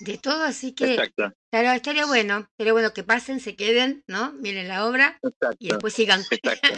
[0.00, 4.32] de todo, así que Exacto, estaría, estaría bueno, estaría bueno que pasen, se queden, ¿no?
[4.32, 5.56] Miren la obra y exacto.
[5.60, 6.24] después sigan.
[6.28, 6.74] exacto.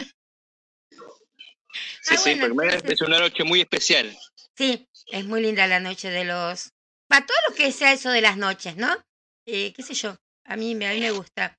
[0.91, 0.95] Sí,
[2.11, 4.15] Ah, sí, bueno, porque mañana entonces- es una noche muy especial.
[4.55, 6.69] Sí, es muy linda la noche de los...
[7.07, 8.95] Para todo lo que sea eso de las noches, ¿no?
[9.45, 10.15] Eh, qué sé yo,
[10.45, 11.57] a mí, me- a mí me gusta.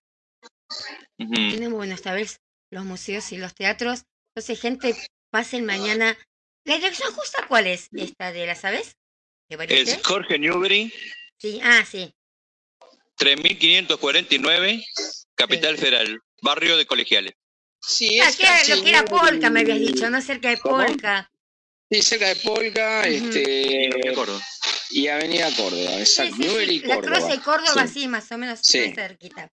[1.19, 1.33] Ujú.
[1.33, 4.03] Tienen bueno esta vez los museos y los teatros.
[4.35, 4.95] Entonces, gente,
[5.31, 6.17] pasen mañana.
[6.65, 7.89] ¿La dirección justa cuál es?
[7.93, 8.97] Esta de la, ¿sabes?
[9.49, 10.93] Es Jorge Newbery,
[11.39, 12.13] Sí, ah, sí.
[13.17, 14.85] 3549,
[15.37, 17.35] Capital Federal, barrio de Colegiales.
[17.81, 20.21] Sí, Ah, es que era- lo que era Polka, me habías dicho, ¿no?
[20.21, 20.85] Cerca de ¿Cómo?
[20.85, 21.31] Polka.
[21.91, 23.15] Sí, cerca de Polka Ujú.
[23.29, 24.41] este, No me acuerdo.
[24.91, 26.37] Y Avenida Córdoba, exacto.
[26.37, 27.17] sí, sí, y La Córdoba.
[27.19, 28.09] Cruz de Córdoba, Sí.
[28.09, 29.51] más o menos cerquita.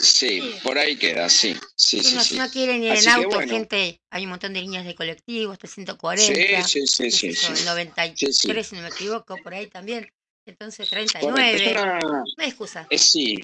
[0.00, 1.56] Sí, por ahí queda, sí.
[1.74, 2.36] Sí, Si sí, no, sí.
[2.38, 3.52] no quieren ir Así en auto, bueno.
[3.52, 6.62] gente, hay un montón de líneas de colectivos, Sí, 340.
[6.68, 7.60] sí, sí, qué sí, sé yo, sí.
[7.62, 8.64] el 93, Sí, sí.
[8.64, 10.08] si no me equivoco, por ahí también.
[10.46, 11.64] Entonces, Correcto, 39.
[11.66, 12.86] Es una- No hay excusa.
[12.88, 13.34] es sí,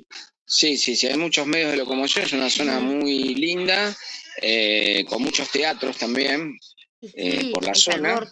[0.47, 1.07] sí, sí, sí.
[1.09, 3.95] Hay muchos medios de locomoción, es una zona muy linda,
[4.41, 6.57] eh, con muchos teatros también.
[7.03, 8.31] Eh, por la zona.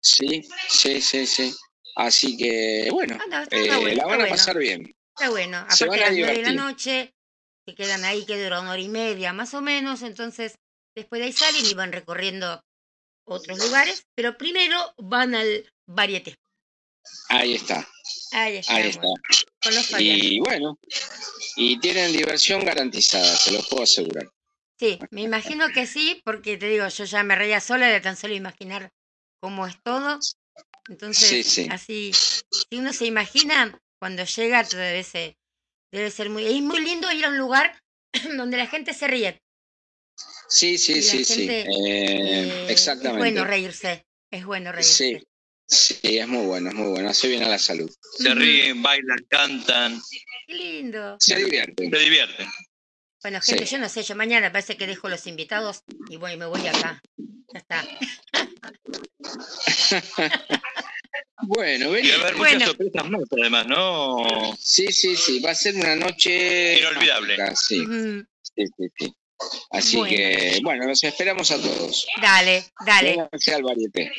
[0.00, 1.54] Sí, sí, sí, sí.
[1.96, 4.28] Así que, bueno, Ah, no, está, eh, bueno, la van a bueno.
[4.30, 4.94] pasar bien.
[5.16, 5.66] Está bueno.
[5.70, 7.14] Se Aparte van a a las 9 de la noche,
[7.66, 10.02] se quedan ahí, que dura una hora y media, más o menos.
[10.02, 10.56] Entonces,
[10.96, 12.60] después de ahí salen y van recorriendo
[13.26, 14.04] otros lugares.
[14.16, 16.34] Pero primero van al varieté.
[17.28, 17.86] Ahí está,
[18.32, 19.02] Ahí ahí está.
[19.62, 20.00] Con los.
[20.00, 20.78] Y bueno,
[21.56, 24.28] y tienen diversión garantizada, se los puedo asegurar.
[24.80, 28.16] Sí, me imagino que sí, porque te digo, yo ya me reía sola de tan
[28.16, 28.90] solo imaginar
[29.40, 30.18] cómo es todo.
[30.88, 31.68] Entonces, Sí, sí.
[31.70, 35.36] así, si uno se imagina, cuando llega, debe ser,
[35.90, 36.44] debe ser muy...
[36.46, 37.80] Es muy lindo ir a un lugar
[38.36, 39.40] donde la gente se ríe.
[40.48, 41.34] Sí, sí, sí, sí.
[41.46, 43.28] gente, eh, Eh, exactamente.
[43.28, 45.22] Es bueno reírse, es bueno reírse.
[45.66, 47.90] Sí, sí, es muy bueno, es muy bueno, hace bien a la salud.
[48.18, 50.00] Se ríen, bailan, cantan,
[50.46, 51.16] Qué lindo.
[51.18, 51.90] Se divierten.
[51.90, 52.46] se divierten.
[53.22, 53.72] Bueno, gente, Sí.
[53.72, 55.80] yo no sé, yo mañana parece que dejo los invitados
[56.10, 57.00] y voy, me voy acá.
[57.54, 57.88] Ya está.
[61.46, 62.08] Bueno, Y vení.
[62.10, 62.54] va a haber Bueno.
[62.54, 64.56] muchas sorpresas más, además, ¿no?
[64.58, 67.36] Sí, sí, sí, va a ser una noche Inolvidable.
[67.38, 69.14] mágica, Sí, sí, sí, sí.
[69.70, 70.10] Así Bueno.
[70.16, 72.06] que, bueno, los esperamos a todos.
[72.20, 73.10] Dale, dale.
[73.10, 74.12] Vénganse al varieté.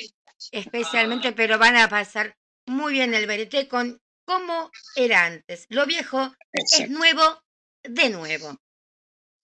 [0.51, 2.35] especialmente, pero van a pasar
[2.67, 5.65] muy bien el verité con cómo era antes.
[5.69, 7.41] Lo viejo es nuevo
[7.83, 8.57] de nuevo.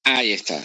[0.03, 0.59] Ahí está.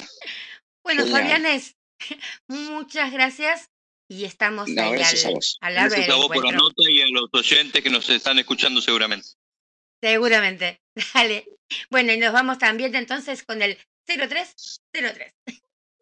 [0.82, 1.22] Bueno, Genial.
[1.22, 1.76] Fabianes,
[2.48, 3.70] muchas gracias
[4.08, 5.58] y estamos No, ahí al, a vos.
[5.60, 8.38] al lado Gracias a vos por la nota y a los oyentes que nos están
[8.38, 9.28] escuchando seguramente.
[10.00, 10.80] Seguramente.
[11.14, 11.46] Dale.
[11.90, 13.76] Bueno, y nos vamos también entonces con el
[14.06, 15.34] 0303.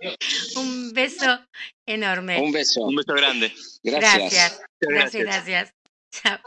[0.57, 1.47] Un beso
[1.87, 2.41] enorme.
[2.41, 2.83] Un beso.
[2.83, 3.53] Un beso grande.
[3.83, 4.21] Gracias.
[4.21, 4.61] Gracias.
[4.81, 5.75] Gracias, gracias.
[6.11, 6.39] Chao.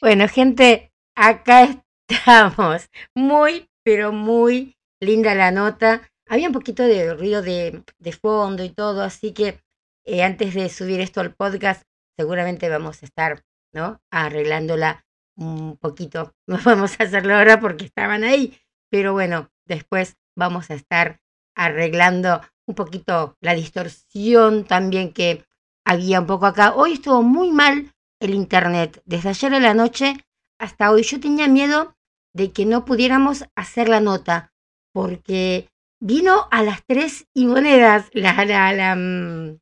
[0.00, 2.88] Bueno, gente, acá estamos.
[3.14, 6.10] Muy, pero muy linda la nota.
[6.30, 9.60] Había un poquito de ruido de, fondo y todo, así que
[10.04, 11.82] eh, antes de subir esto al podcast,
[12.16, 13.42] seguramente vamos a estar,
[13.74, 14.00] ¿no?
[14.12, 15.04] Arreglándola
[15.36, 16.32] un poquito.
[16.46, 18.56] No vamos a hacerlo ahora porque estaban ahí,
[18.92, 21.20] pero bueno, después vamos a estar
[21.56, 25.44] arreglando un poquito la distorsión también que
[25.84, 26.74] había un poco acá.
[26.76, 30.14] Hoy estuvo muy mal el internet, desde ayer a la noche
[30.60, 31.02] hasta hoy.
[31.02, 31.96] Yo tenía miedo
[32.32, 34.52] de que no pudiéramos hacer la nota,
[34.92, 35.70] porque
[36.00, 39.58] vino a las tres y monedas la, la, la, mm,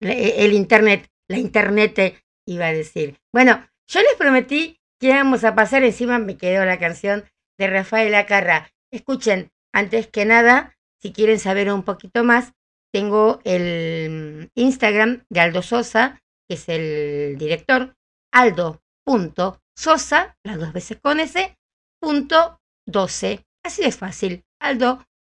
[0.00, 3.18] la- el internet, la internet iba a decir.
[3.32, 7.24] Bueno, yo les prometí que íbamos a pasar, encima me quedó la canción
[7.58, 8.70] de Rafael Acarra.
[8.92, 12.52] Escuchen, antes que nada, si quieren saber un poquito más,
[12.92, 17.94] tengo el Instagram de Aldo Sosa, que es el director,
[18.32, 21.56] aldo.sosa, las dos veces con S,
[22.00, 23.44] punto 12.
[23.64, 24.44] Así de fácil,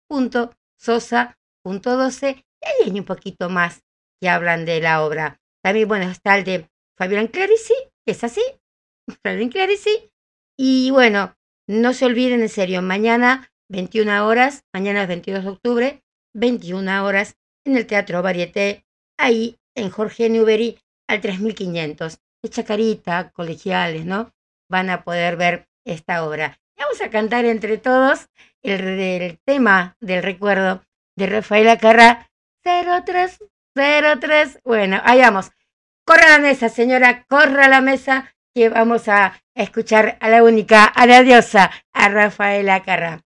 [0.09, 2.45] aldo.sosa.12.
[2.61, 3.83] Y ahí hay un poquito más
[4.21, 5.39] que hablan de la obra.
[5.63, 7.73] También, bueno, está el de Fabián Clarici,
[8.05, 8.43] es así,
[9.23, 10.11] Fabián Clarici.
[10.57, 11.35] Y bueno,
[11.67, 16.03] no se olviden, en serio, mañana 21 horas, mañana es 22 de octubre,
[16.33, 18.85] 21 horas, en el Teatro Varieté,
[19.17, 22.19] ahí en Jorge Newbery, al 3500.
[22.43, 24.31] De Chacarita, colegiales, ¿no?
[24.69, 26.59] Van a poder ver esta obra.
[26.77, 28.27] Vamos a cantar entre todos
[28.61, 30.83] el, tema del recuerdo
[31.15, 32.29] de Rafael Acarra
[32.63, 34.59] 0303.
[34.63, 35.51] Bueno, ahí vamos.
[36.05, 41.05] Corra la mesa, señora, corra la mesa que vamos a escuchar a la única, a
[41.05, 43.24] la diosa, a Rafael Acarra.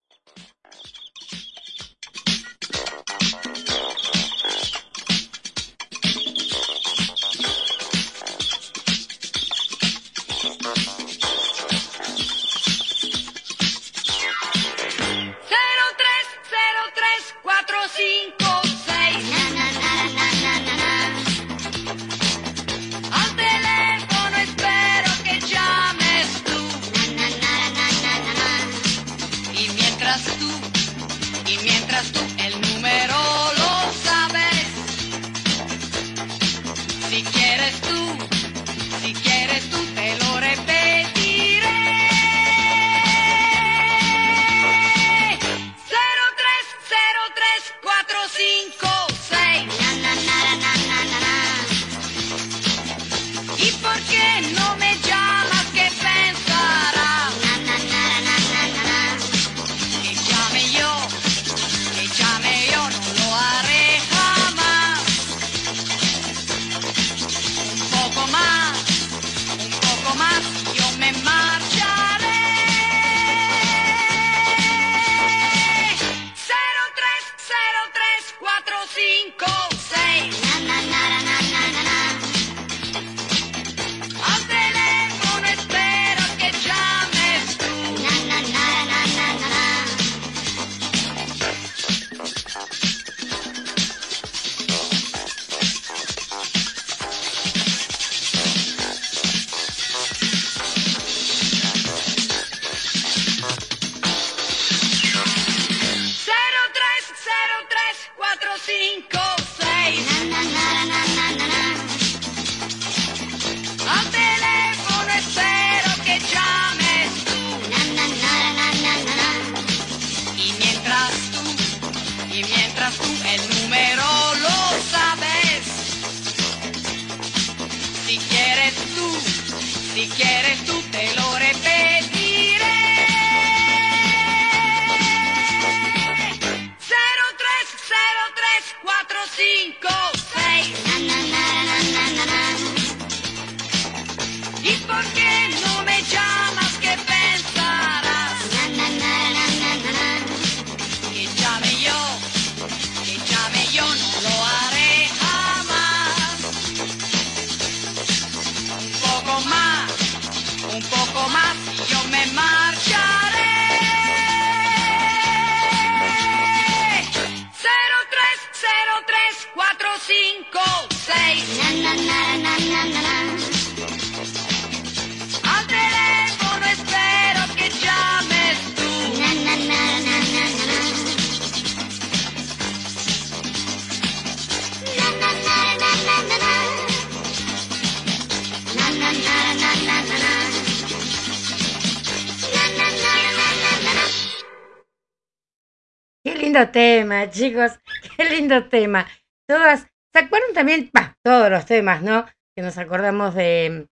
[196.52, 197.80] Lindo tema, chicos.
[198.18, 199.08] Qué lindo tema.
[199.47, 200.91] Todas, ¿se acuerdan también?
[201.24, 202.26] Todos los temas, ¿no?
[202.54, 203.88] Que nos acordamos de,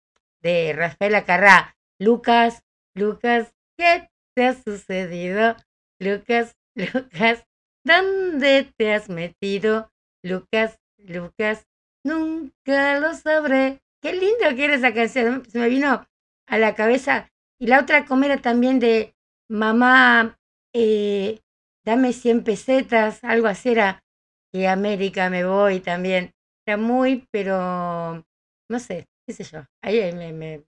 [0.41, 1.77] de Rafael Acarrá.
[1.99, 2.63] Lucas,
[2.95, 5.57] Lucas, ¿qué te ha sucedido?
[5.99, 7.45] Lucas, Lucas,
[7.85, 9.91] ¿dónde te has metido?
[10.23, 11.67] Lucas, Lucas,
[12.05, 13.81] nunca lo sabré.
[14.01, 15.45] Qué lindo que era esa canción.
[15.51, 16.07] Se me vino
[16.47, 17.33] a la cabeza.
[17.59, 19.17] Y la otra como era también de
[19.49, 20.39] mamá,
[20.73, 21.41] eh,
[21.85, 24.03] dame 100 pesetas, algo así era,
[24.53, 26.33] y América me voy también.
[26.67, 28.25] Era muy, pero
[28.71, 29.65] no sé, qué sé yo.
[29.83, 30.65] Ahí me, me,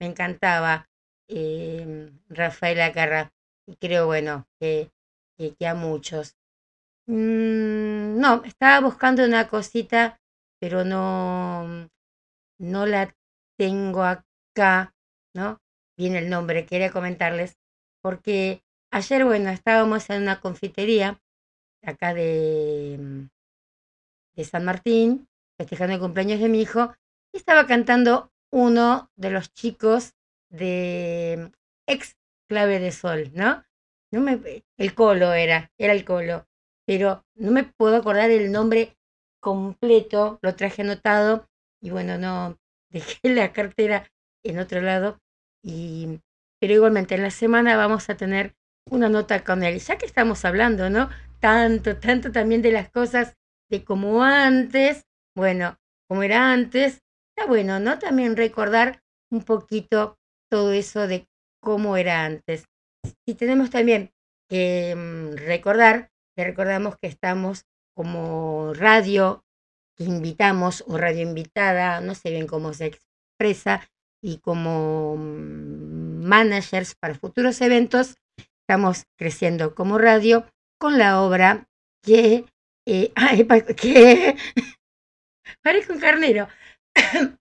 [0.00, 0.88] me encantaba
[1.28, 3.32] eh, Rafael Acarra.
[3.66, 4.90] Y creo, bueno, que,
[5.38, 6.36] que, que a muchos.
[7.06, 10.20] Mm, no, estaba buscando una cosita,
[10.60, 11.88] pero no,
[12.58, 13.14] no la
[13.58, 14.94] tengo acá,
[15.34, 15.58] ¿no?
[15.98, 17.58] Viene el nombre, quería comentarles,
[18.02, 21.20] porque ayer, bueno, estábamos en una confitería
[21.82, 23.26] acá de, mm,
[24.34, 25.28] de San Martín,
[25.58, 26.94] festejando el cumpleaños de mi hijo,
[27.32, 30.14] y estaba cantando uno de los chicos
[30.50, 31.52] de
[31.86, 32.16] ex
[32.48, 33.64] clave de sol, ¿no?
[34.12, 36.46] No me, el colo era, era el colo,
[36.86, 38.96] pero no me puedo acordar el nombre
[39.40, 41.48] completo, lo traje anotado
[41.80, 42.58] y bueno, no
[42.90, 44.10] dejé la cartera
[44.44, 45.20] en otro lado
[45.62, 46.20] y
[46.60, 48.54] pero igualmente en la semana vamos a tener
[48.90, 51.08] una nota con él, ya que estamos hablando, ¿no?
[51.40, 53.36] Tanto, tanto también de las cosas
[53.70, 55.78] de como antes, bueno,
[56.08, 57.98] como era antes, está bueno, ¿no?
[57.98, 60.18] También recordar un poquito
[60.50, 61.28] todo eso de
[61.62, 62.64] cómo era antes.
[63.26, 64.10] Y tenemos también
[64.48, 67.64] que mm, recordar, que recordamos que estamos
[67.94, 69.44] como radio
[69.96, 73.86] que invitamos o radio invitada, no sé bien cómo se expresa,
[74.22, 78.16] y como mm, managers para futuros eventos,
[78.70, 80.46] estamos creciendo como radio
[80.78, 81.66] con la obra
[82.04, 82.44] que,
[82.86, 83.44] eh, ay,
[83.76, 84.36] que
[85.88, 86.46] un carnero,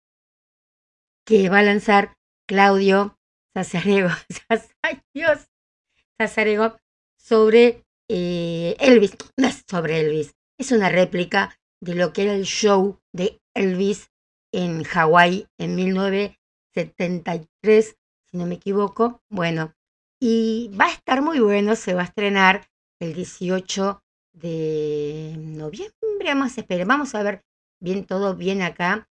[1.26, 2.16] que va a lanzar
[2.48, 3.18] Claudio
[3.54, 4.08] Sazarego,
[6.18, 6.78] Sazarego,
[7.20, 12.46] sobre eh, Elvis, no es sobre Elvis, es una réplica de lo que era el
[12.46, 14.08] show de Elvis
[14.50, 17.98] en Hawái en 1973,
[18.30, 19.20] si no me equivoco.
[19.28, 19.74] Bueno,
[20.20, 22.68] y va a estar muy bueno, se va a estrenar
[23.00, 24.02] el 18
[24.32, 25.94] de noviembre,
[26.24, 27.44] vamos a esperar, vamos a ver
[27.80, 29.08] bien todo bien acá,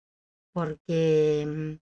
[0.53, 1.73] porque mm,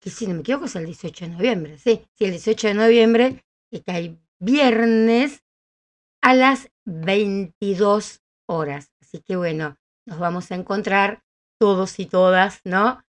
[0.00, 2.74] que si no me equivoco es el 18 de noviembre, sí, sí, el 18 de
[2.74, 5.42] noviembre, que cae viernes
[6.22, 8.92] a las 22 horas.
[9.00, 9.76] Así que bueno,
[10.06, 11.22] nos vamos a encontrar
[11.58, 13.02] todos y todas, ¿no?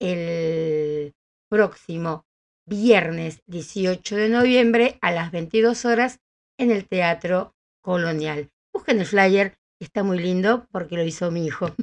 [0.00, 1.14] El
[1.48, 2.26] próximo
[2.66, 6.18] viernes 18 de noviembre a las 22 horas
[6.58, 8.50] en el Teatro Colonial.
[8.72, 11.74] Busquen el flyer, está muy lindo porque lo hizo mi hijo.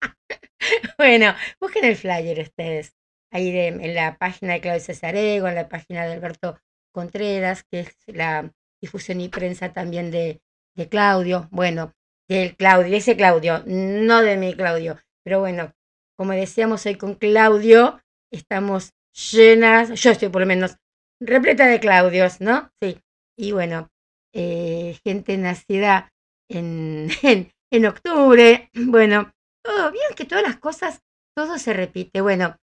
[0.98, 2.94] bueno, busquen el flyer ustedes.
[3.30, 6.58] Ahí en la página de Claudio Cesarego, en la página de Alberto
[6.92, 10.40] Contreras, que es la difusión y prensa también de,
[10.74, 11.48] de Claudio.
[11.50, 11.92] Bueno,
[12.28, 14.98] del Claudio, ese Claudio, no de mi Claudio.
[15.24, 15.72] Pero bueno,
[16.16, 18.00] como decíamos hoy con Claudio,
[18.32, 20.76] estamos llenas, yo estoy por lo menos
[21.20, 22.70] repleta de Claudios, ¿no?
[22.80, 23.00] Sí.
[23.36, 23.88] Y bueno,
[24.34, 26.12] eh, gente nacida
[26.48, 29.32] en, en, en octubre, bueno,
[29.64, 31.02] todo, vieron que todas las cosas,
[31.36, 32.20] todo se repite.
[32.20, 32.56] Bueno,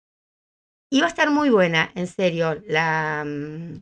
[0.92, 3.82] y va a estar muy buena, en serio, la, mm,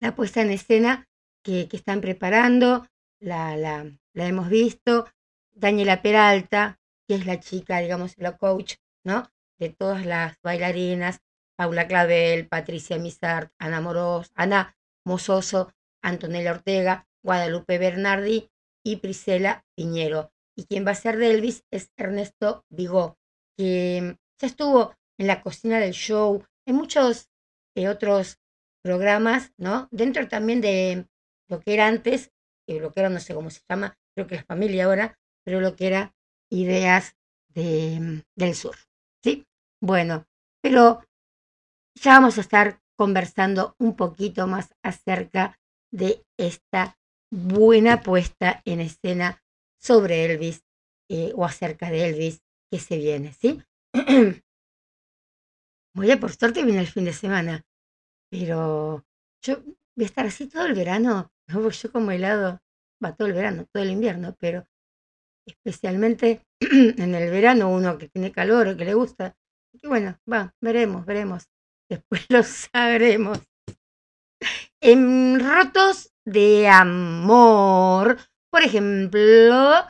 [0.00, 1.06] la puesta en escena
[1.44, 2.86] que, que están preparando,
[3.20, 5.06] la, la, la hemos visto.
[5.54, 6.78] Daniela Peralta,
[7.08, 9.30] que es la chica, digamos, la coach, ¿no?
[9.58, 11.20] De todas las bailarinas,
[11.56, 18.50] Paula Clavel, Patricia Misart, Ana Moros, Ana Mozoso, Antonella Ortega, Guadalupe Bernardi
[18.84, 20.32] y Priscela Piñero.
[20.56, 23.18] Y quien va a ser de Elvis es Ernesto Vigó,
[23.56, 27.28] que ya estuvo en la cocina del show, en muchos
[27.74, 28.38] eh, otros
[28.82, 29.88] programas, ¿no?
[29.90, 31.06] Dentro también de
[31.48, 32.30] lo que era antes,
[32.68, 35.76] lo que era, no sé cómo se llama, creo que es familia ahora, pero lo
[35.76, 36.14] que era
[36.50, 37.16] ideas
[37.48, 38.76] de, del sur,
[39.22, 39.46] ¿sí?
[39.80, 40.26] Bueno,
[40.62, 41.02] pero
[41.96, 45.58] ya vamos a estar conversando un poquito más acerca
[45.90, 46.98] de esta
[47.30, 49.42] buena puesta en escena
[49.80, 50.64] sobre Elvis
[51.10, 53.62] eh, o acerca de Elvis que se viene, ¿sí?
[55.94, 57.64] Muy bien, por suerte viene el fin de semana,
[58.30, 59.04] pero
[59.42, 62.60] yo voy a estar así todo el verano, no yo como helado,
[63.02, 64.66] va todo el verano, todo el invierno, pero
[65.46, 69.36] especialmente en el verano uno que tiene calor o que le gusta,
[69.72, 71.48] y bueno, va, veremos, veremos,
[71.88, 73.40] después lo sabremos.
[74.80, 78.18] En rotos de amor,
[78.50, 79.86] por ejemplo,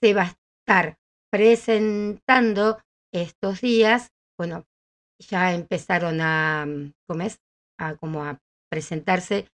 [0.00, 0.98] se va a estar
[1.30, 2.78] presentando
[3.12, 4.66] estos días, bueno,
[5.18, 6.66] ya empezaron a,
[7.06, 7.40] ¿cómo es?
[7.78, 8.40] A como a
[8.70, 9.48] presentarse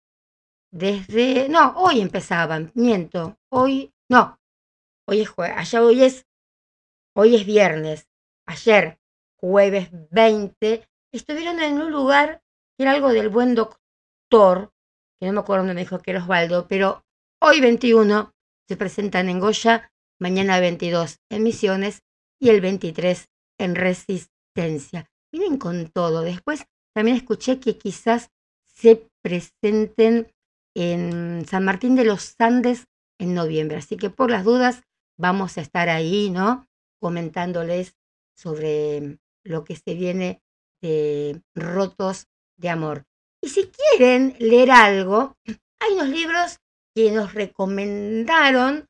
[0.71, 4.39] desde, no, hoy empezaban, miento, hoy, no,
[5.07, 6.27] hoy es jueves, allá hoy es,
[7.15, 8.09] hoy es viernes,
[8.45, 8.99] ayer,
[9.39, 10.87] jueves 20,
[11.17, 12.41] estuvieron en un lugar
[12.77, 14.71] que era algo del buen doctor,
[15.19, 17.03] que no me acuerdo dónde me dijo que era Osvaldo, pero
[17.41, 18.33] hoy 21
[18.67, 22.03] se presentan en Goya, mañana 22 en Misiones
[22.39, 25.09] y el 23 en Resistencia.
[25.31, 26.21] Vienen con todo.
[26.21, 28.29] Después también escuché que quizás
[28.63, 30.33] se presenten
[30.75, 32.87] en San Martín de los Andes
[33.19, 33.77] en noviembre.
[33.77, 34.83] Así que por las dudas
[35.17, 36.67] vamos a estar ahí, ¿no?
[36.99, 37.95] Comentándoles
[38.35, 40.41] sobre lo que se viene
[40.85, 42.27] de Rotos
[42.57, 43.05] de Amor.
[43.41, 45.35] Y si quieren leer algo,
[45.79, 46.59] hay unos libros
[46.95, 48.87] que nos recomendaron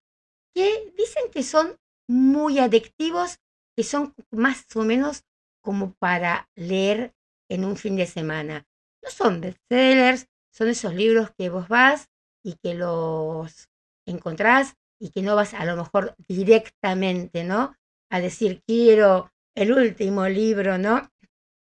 [0.54, 1.78] que dicen que son
[2.08, 3.40] muy adictivos,
[3.76, 5.24] que son más o menos
[5.64, 7.14] como para leer
[7.50, 8.66] en un fin de semana.
[9.04, 12.10] No son bestsellers, son esos libros que vos vas
[12.44, 13.70] y que los
[14.08, 17.76] encontrás y que no vas a lo mejor directamente, ¿no?
[18.12, 21.10] A decir, quiero el último libro, ¿no?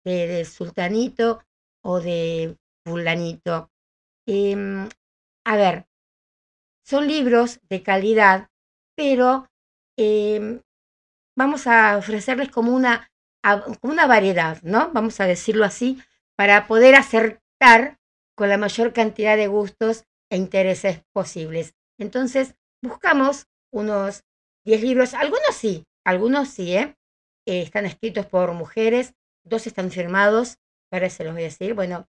[0.04, 1.44] De, Sultanito
[1.84, 3.72] o de Fulanito.
[4.28, 4.90] Em,
[5.46, 5.88] a ver,
[6.86, 8.50] son libros de calidad,
[8.96, 9.50] pero
[9.98, 10.62] em,
[11.38, 13.12] vamos a ofrecerles como una,
[13.82, 14.92] como una variedad, ¿no?
[14.92, 16.02] Vamos a decirlo así,
[16.36, 18.00] para poder acertar
[18.36, 21.76] con la mayor cantidad de gustos e intereses posibles.
[22.00, 24.24] Entonces, buscamos unos
[24.66, 26.98] 10 libros, algunos sí, algunos sí, ¿eh?
[27.46, 27.62] ¿eh?
[27.62, 29.14] están escritos por mujeres,
[29.44, 30.58] dos están firmados,
[30.90, 32.08] para se los voy a decir, bueno,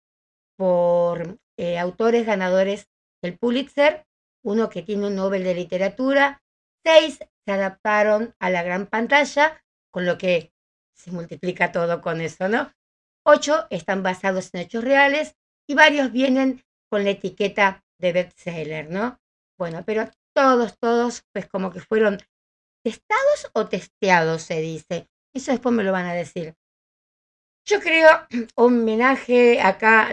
[0.57, 2.89] por eh, autores ganadores
[3.23, 4.07] del Pulitzer,
[4.45, 6.43] uno que tiene un Nobel de Literatura,
[6.85, 10.53] seis se adaptaron a la gran pantalla, con lo que
[10.95, 12.73] se multiplica todo con eso, ¿no?
[13.25, 15.37] Ocho están basados en hechos reales
[15.69, 19.21] y varios vienen con la etiqueta de bestseller, ¿no?
[19.59, 22.19] Bueno, pero todos, todos, pues como que fueron
[22.85, 25.09] testados o testeados, se dice.
[25.35, 26.55] Eso después me lo van a decir.
[27.65, 28.09] Yo creo,
[28.57, 30.11] homenaje acá,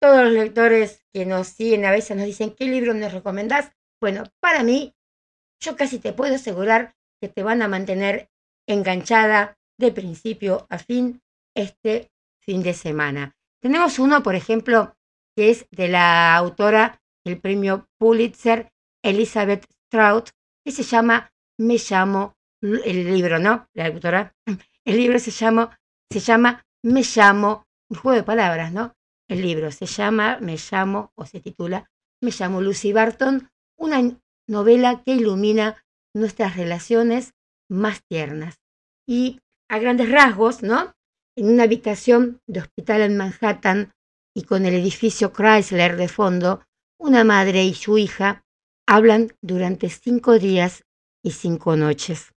[0.00, 3.72] todos los lectores que nos siguen a veces nos dicen, ¿qué libro nos recomendás?
[4.00, 4.94] Bueno, para mí,
[5.60, 8.28] yo casi te puedo asegurar que te van a mantener
[8.68, 11.22] enganchada de principio a fin
[11.54, 12.10] este
[12.42, 13.36] fin de semana.
[13.60, 14.94] Tenemos uno, por ejemplo,
[15.34, 18.70] que es de la autora del premio Pulitzer,
[19.02, 20.30] Elizabeth Strout,
[20.64, 23.68] que se llama Me llamo, el libro, ¿no?
[23.74, 24.34] La autora.
[24.84, 25.76] El libro se llama,
[26.12, 28.94] se llama Me llamo, un juego de palabras, ¿no?
[29.28, 31.90] El libro se llama Me llamo, o se titula
[32.22, 34.16] Me llamo Lucy Barton, una
[34.48, 35.84] novela que ilumina
[36.14, 37.32] nuestras relaciones
[37.68, 38.60] más tiernas.
[39.04, 40.92] Y a grandes rasgos, ¿no?
[41.36, 43.92] En una habitación de hospital en Manhattan
[44.32, 46.62] y con el edificio Chrysler de fondo,
[47.00, 48.44] una madre y su hija
[48.86, 50.84] hablan durante cinco días
[51.24, 52.32] y cinco noches.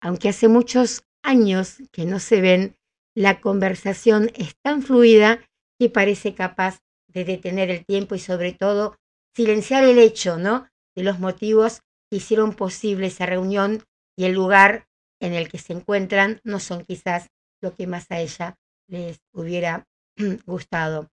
[0.00, 2.76] Aunque hace muchos años que no se ven,
[3.14, 5.40] la conversación es tan fluida
[5.78, 8.96] que parece capaz de detener el tiempo y sobre todo
[9.34, 10.68] silenciar el hecho, ¿no?
[10.94, 11.80] De los motivos
[12.10, 13.84] que hicieron posible esa reunión
[14.16, 14.86] y el lugar
[15.20, 17.28] en el que se encuentran no son quizás
[17.60, 18.56] lo que más a ella
[18.88, 19.86] les hubiera
[20.46, 21.10] gustado.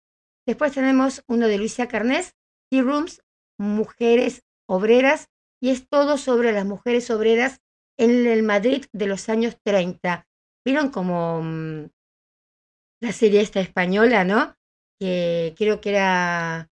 [0.46, 2.34] Después tenemos uno de Luisa Carnés,
[2.70, 3.22] Tea Rooms,
[3.58, 5.28] Mujeres Obreras,
[5.60, 7.60] y es todo sobre las mujeres obreras
[7.98, 10.27] en el Madrid de los años 30.
[10.68, 11.88] ¿Vieron como mm,
[13.00, 14.54] la serie esta española, no?
[15.00, 16.68] Que creo que era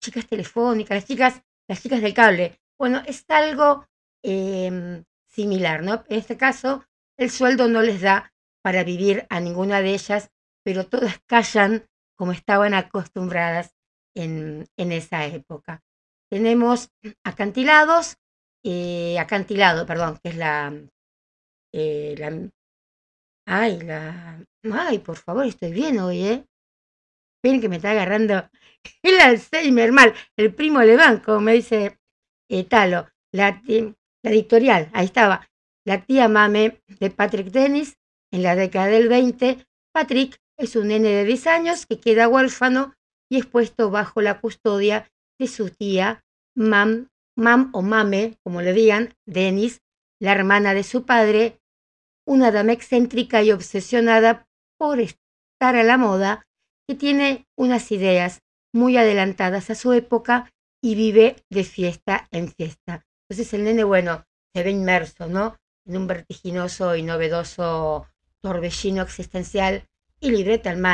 [0.00, 2.60] chicas telefónicas, las chicas, las chicas del cable.
[2.78, 3.86] Bueno, es algo
[4.22, 6.04] em, similar, ¿no?
[6.10, 6.84] En este caso,
[7.16, 10.30] el sueldo no les da para vivir a ninguna de ellas,
[10.62, 11.88] pero todas callan
[12.18, 13.74] como estaban acostumbradas
[14.14, 15.82] en, en esa época.
[16.30, 16.90] Tenemos
[17.24, 18.18] acantilados,
[18.62, 20.70] eh, acantilado, perdón, que es la,
[21.72, 22.50] eh, la,
[23.46, 26.46] ay, la, ay, por favor, estoy bien hoy, ¿eh?
[27.42, 28.48] Ven que me está agarrando
[29.02, 31.98] el Alzheimer mal, el primo Leván, como me dice
[32.50, 35.48] eh, Talo, la, la editorial, ahí estaba.
[35.86, 37.98] la tía mame de Patrick Dennis
[38.32, 39.66] en la década del 20.
[39.92, 42.94] Patrick es un nene de 10 años que queda huérfano
[43.30, 46.24] y es puesto bajo la custodia de su tía
[46.56, 49.82] Mam, Mam o Mame, como le digan, Dennis,
[50.20, 51.60] la hermana de su padre,
[52.26, 54.46] una dama excéntrica y obsesionada
[54.78, 56.46] por estar a la moda,
[56.86, 58.40] que tiene unas ideas
[58.72, 60.52] muy adelantadas a su época
[60.82, 63.06] y vive de fiesta en fiesta.
[63.28, 65.56] Entonces el nene, bueno, se ve inmerso, ¿no?
[65.86, 68.06] En un vertiginoso y novedoso
[68.40, 69.88] torbellino existencial
[70.20, 70.84] y libreta en,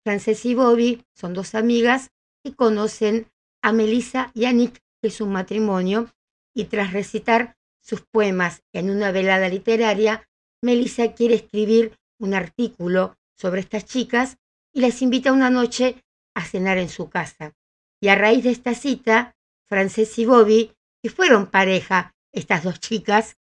[0.03, 2.10] Frances y Bobby son dos amigas
[2.43, 3.27] que conocen
[3.61, 6.10] a Melissa y a Nick, que es un matrimonio,
[6.56, 10.27] y tras recitar sus poemas en una velada literaria,
[10.64, 14.39] Melissa quiere escribir un artículo sobre estas chicas
[14.73, 16.03] y las invita una noche
[16.34, 17.53] a cenar en su casa.
[18.02, 19.35] Y a raíz de esta cita,
[19.68, 20.73] Frances y Bobby,
[21.03, 23.38] que fueron pareja, estas dos chicas,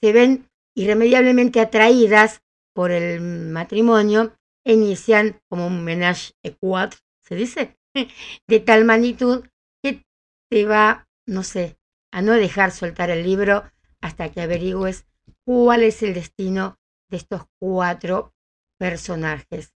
[0.00, 2.42] se ven irremediablemente atraídas
[2.74, 7.76] por el matrimonio e inician como un menage à quatre, se dice,
[8.48, 9.44] de tal magnitud
[9.82, 10.04] que
[10.50, 11.76] te va, no sé,
[12.12, 13.64] a no dejar soltar el libro
[14.00, 15.06] hasta que averigües
[15.44, 16.78] cuál es el destino
[17.10, 18.34] de estos cuatro
[18.78, 19.74] personajes.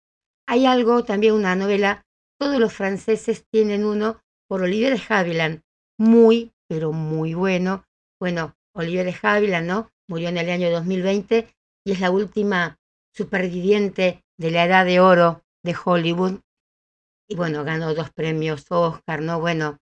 [0.48, 2.06] Hay algo, también una novela,
[2.38, 5.62] todos los franceses tienen uno por Olivier de Havilland,
[5.98, 7.84] muy, pero muy bueno.
[8.18, 9.90] Bueno, Olivier de Havilland, ¿no?
[10.08, 11.48] Murió en el año 2020
[11.84, 12.78] y es la última
[13.12, 16.40] superviviente de la edad de oro de Hollywood.
[17.28, 19.40] Y bueno, ganó dos premios Oscar, ¿no?
[19.40, 19.78] Bueno,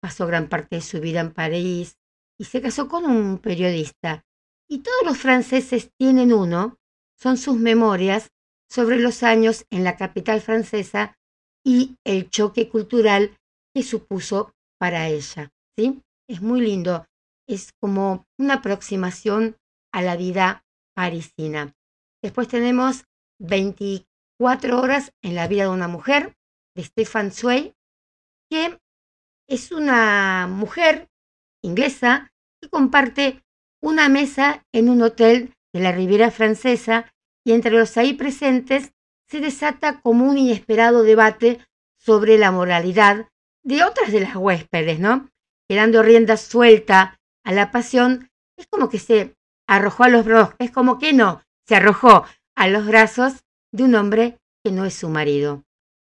[0.00, 1.96] pasó gran parte de su vida en París
[2.38, 4.24] y se casó con un periodista.
[4.68, 6.78] Y todos los franceses tienen uno,
[7.18, 8.30] son sus memorias
[8.68, 11.16] sobre los años en la capital francesa
[11.64, 13.36] y el choque cultural
[13.74, 15.50] que supuso para ella.
[15.76, 16.02] ¿sí?
[16.28, 17.06] Es muy lindo,
[17.46, 19.56] es como una aproximación
[19.92, 20.64] a la vida
[20.94, 21.74] parisina.
[22.22, 23.04] Después tenemos
[23.38, 26.36] 24 horas en la vida de una mujer,
[26.74, 27.74] de Stefan Zweig,
[28.50, 28.78] que
[29.48, 31.08] es una mujer
[31.62, 33.42] inglesa que comparte
[33.82, 37.12] una mesa en un hotel de la Riviera Francesa
[37.44, 38.92] y entre los ahí presentes
[39.28, 41.58] se desata como un inesperado debate
[41.98, 43.28] sobre la moralidad
[43.62, 45.28] de otras de las huéspedes, ¿no?
[45.68, 49.34] Quedando rienda suelta a la pasión, es como que se
[49.68, 52.24] arrojó a los brazos, es como que no, se arrojó
[52.56, 55.64] a los brazos de un hombre que no es su marido.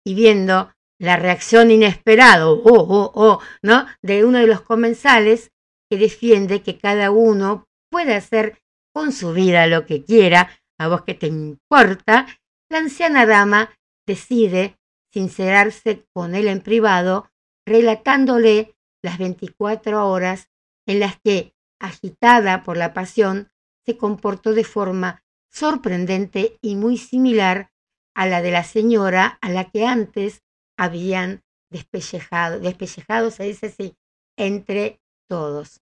[0.04, 3.86] Y viendo la reacción inesperada, oh, oh, oh, ¿no?
[4.02, 5.50] De uno de los comensales
[5.90, 8.58] que defiende que cada uno puede hacer
[8.94, 12.26] con su vida lo que quiera, a vos que te importa,
[12.70, 13.70] la anciana dama
[14.06, 14.78] decide
[15.12, 17.30] sincerarse con él en privado,
[17.66, 20.48] relatándole las 24 horas
[20.86, 23.50] en las que, agitada por la pasión,
[23.84, 27.72] se comportó de forma sorprendente y muy similar
[28.14, 30.42] a la de la señora a la que antes
[30.78, 33.96] habían despellejado, despellejado se dice así,
[34.36, 35.80] entre todos.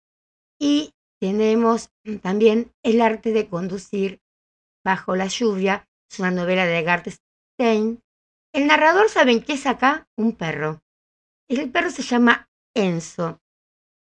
[0.60, 4.22] Y tenemos también el arte de conducir
[4.84, 8.02] bajo la lluvia, es una novela de Garth Stein.
[8.54, 10.08] El narrador, ¿saben qué es acá?
[10.18, 10.82] Un perro.
[11.48, 13.40] El perro se llama Enzo.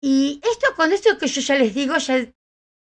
[0.04, 2.26] Y esto, con esto que yo ya les digo, ya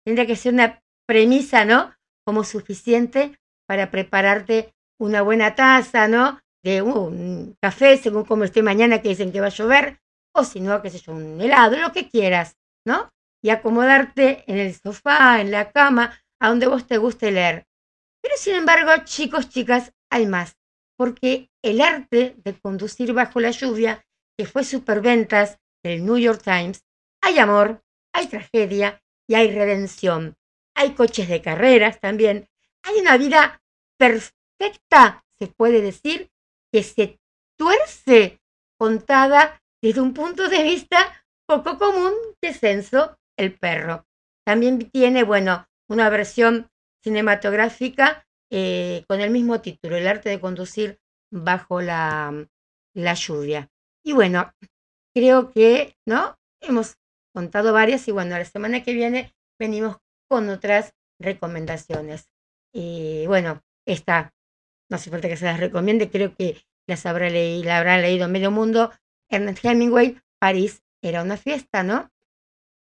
[0.05, 1.95] tendría que ser una premisa, ¿no?
[2.25, 6.41] Como suficiente para prepararte una buena taza, ¿no?
[6.63, 9.99] De un café, según como esté mañana, que dicen que va a llover,
[10.35, 13.11] o si no, qué sé yo, un helado, lo que quieras, ¿no?
[13.43, 17.67] y acomodarte en el sofá, en la cama, a donde vos te guste leer.
[18.23, 20.57] Pero sin embargo, chicos, chicas, hay más,
[20.97, 24.05] porque el arte de conducir bajo la lluvia,
[24.37, 26.85] que fue superventas del New York Times,
[27.21, 27.83] hay amor,
[28.13, 30.37] hay tragedia y hay redención.
[30.75, 32.49] Hay coches de carreras también.
[32.85, 33.61] Hay una vida
[33.99, 36.31] perfecta, se puede decir,
[36.73, 37.19] que se
[37.59, 38.41] tuerce
[38.79, 44.07] contada desde un punto de vista poco común de Censo el perro.
[44.47, 46.69] También tiene, bueno, una versión
[47.03, 50.99] cinematográfica eh, con el mismo título, El arte de conducir
[51.31, 52.47] bajo la,
[52.95, 53.69] la lluvia.
[54.05, 54.53] Y bueno,
[55.15, 56.37] creo que, ¿no?
[56.61, 56.97] Hemos
[57.33, 59.99] contado varias y bueno, la semana que viene venimos
[60.29, 62.29] con otras recomendaciones.
[62.73, 64.35] Y bueno, esta,
[64.91, 68.29] no hace falta que se las recomiende, creo que las habrá leído, la habrá leído
[68.29, 68.93] medio mundo.
[69.31, 72.11] Ernest Hemingway, París era una fiesta, ¿no?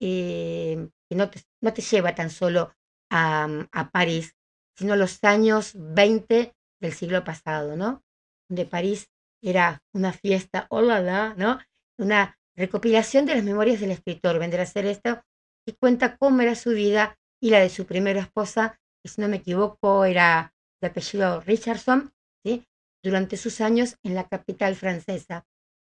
[0.01, 0.77] Y
[1.11, 2.75] no te, no te lleva tan solo
[3.11, 4.37] a, a París,
[4.77, 8.03] sino los años 20 del siglo pasado, ¿no?
[8.49, 9.09] Donde París
[9.43, 11.61] era una fiesta, hola, ¿no?
[11.99, 15.23] Una recopilación de las memorias del escritor, vendrá a ser esto,
[15.67, 19.29] y cuenta cómo era su vida y la de su primera esposa, que si no
[19.29, 22.13] me equivoco era de apellido Richardson,
[22.45, 22.65] ¿sí?
[23.03, 25.47] durante sus años en la capital francesa.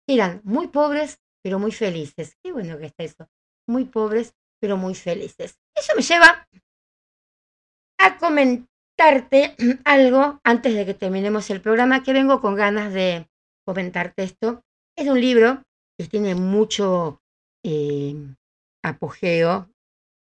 [0.08, 2.36] Eran muy pobres, pero muy felices.
[2.42, 3.28] Qué bueno que está eso.
[3.68, 5.58] Muy pobres, pero muy felices.
[5.74, 6.48] Eso me lleva
[7.98, 13.28] a comentarte algo antes de que terminemos el programa, que vengo con ganas de
[13.66, 14.64] comentarte esto.
[14.96, 15.62] Es un libro
[16.08, 17.20] tiene mucho
[17.64, 18.14] eh,
[18.84, 19.70] apogeo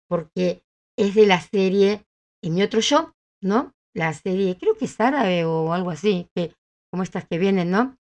[0.08, 0.62] porque
[0.98, 2.04] es de la serie
[2.42, 3.74] En mi otro yo, ¿no?
[3.94, 6.54] La serie, creo que es árabe o algo así, que,
[6.90, 7.96] como estas que vienen, ¿no?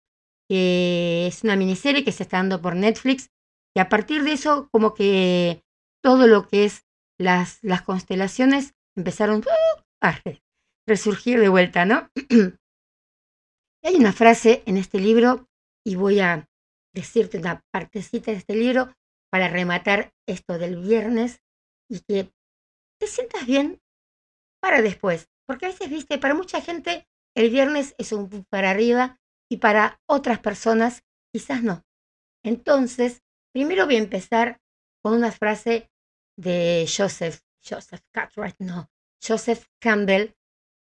[0.50, 3.30] Que es una miniserie que se está dando por Netflix
[3.76, 5.64] y a partir de eso como que
[6.04, 6.86] todo lo que es
[7.20, 9.44] las, las constelaciones empezaron
[10.02, 10.20] a
[10.88, 12.10] resurgir de vuelta, ¿no?
[13.84, 15.48] Hay una frase en este libro
[15.86, 16.48] y voy a
[16.98, 18.92] decirte una partecita de este libro
[19.32, 21.44] para rematar esto del viernes
[21.88, 22.34] y que
[23.00, 23.80] te sientas bien
[24.60, 25.30] para después.
[25.46, 30.02] Porque a veces, viste, para mucha gente el viernes es un para arriba y para
[30.08, 31.86] otras personas quizás no.
[32.44, 33.22] Entonces,
[33.54, 34.60] primero voy a empezar
[35.04, 35.92] con una frase
[36.36, 38.90] de Joseph, Joseph Cartwright, no,
[39.26, 40.34] Joseph Campbell,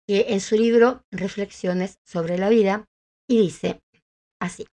[0.06, 2.89] que en su libro Reflexiones sobre la vida,
[3.28, 3.82] y dice
[4.40, 4.66] así,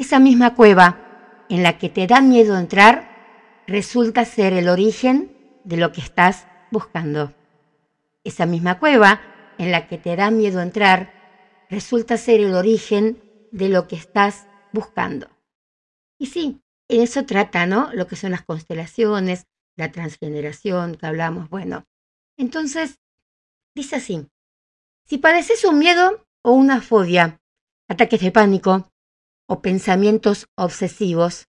[0.00, 5.76] esa misma cueva en la que te da miedo entrar resulta ser el origen de
[5.76, 7.34] lo que estás buscando.
[8.24, 9.20] Esa misma cueva
[9.58, 11.12] en la que te da miedo entrar
[11.68, 13.22] resulta ser el origen
[13.52, 15.28] de lo que estás buscando.
[16.18, 17.90] Y sí, en eso trata, ¿no?
[17.92, 19.44] Lo que son las constelaciones,
[19.76, 21.50] la transgeneración que hablamos.
[21.50, 21.84] Bueno,
[22.38, 22.98] entonces,
[23.74, 24.26] dice así,
[25.04, 27.38] si padeces un miedo o una fobia,
[27.86, 28.89] ataques de pánico,
[29.50, 31.48] o pensamientos obsesivos,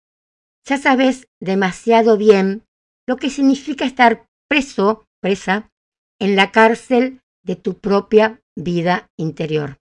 [0.63, 2.63] ya sabes demasiado bien
[3.07, 5.71] lo que significa estar preso, presa,
[6.19, 9.79] en la cárcel de tu propia vida interior.